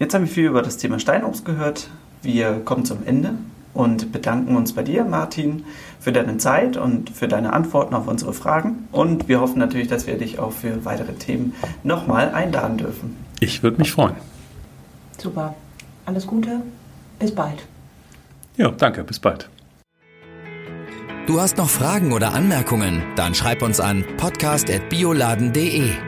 Jetzt 0.00 0.14
haben 0.14 0.22
wir 0.22 0.32
viel 0.32 0.46
über 0.46 0.62
das 0.62 0.76
Thema 0.76 0.98
Steinobst 0.98 1.44
gehört. 1.44 1.88
Wir 2.22 2.60
kommen 2.64 2.84
zum 2.84 3.06
Ende 3.06 3.34
und 3.74 4.12
bedanken 4.12 4.56
uns 4.56 4.72
bei 4.72 4.82
dir, 4.82 5.04
Martin, 5.04 5.64
für 6.00 6.12
deine 6.12 6.38
Zeit 6.38 6.76
und 6.76 7.10
für 7.10 7.28
deine 7.28 7.52
Antworten 7.52 7.94
auf 7.94 8.08
unsere 8.08 8.32
Fragen. 8.32 8.88
Und 8.92 9.28
wir 9.28 9.40
hoffen 9.40 9.58
natürlich, 9.58 9.88
dass 9.88 10.06
wir 10.06 10.18
dich 10.18 10.38
auch 10.38 10.52
für 10.52 10.84
weitere 10.84 11.12
Themen 11.14 11.54
nochmal 11.82 12.30
einladen 12.30 12.78
dürfen. 12.78 13.16
Ich 13.40 13.62
würde 13.62 13.78
mich 13.78 13.92
freuen. 13.92 14.16
Super. 15.18 15.54
Alles 16.06 16.26
Gute. 16.26 16.62
Bis 17.18 17.34
bald. 17.34 17.66
Ja, 18.56 18.70
danke. 18.70 19.04
Bis 19.04 19.18
bald. 19.18 19.48
Du 21.26 21.40
hast 21.40 21.58
noch 21.58 21.68
Fragen 21.68 22.12
oder 22.12 22.32
Anmerkungen? 22.32 23.02
Dann 23.14 23.34
schreib 23.34 23.60
uns 23.62 23.80
an 23.80 24.04
podcast.bioladen.de. 24.16 26.07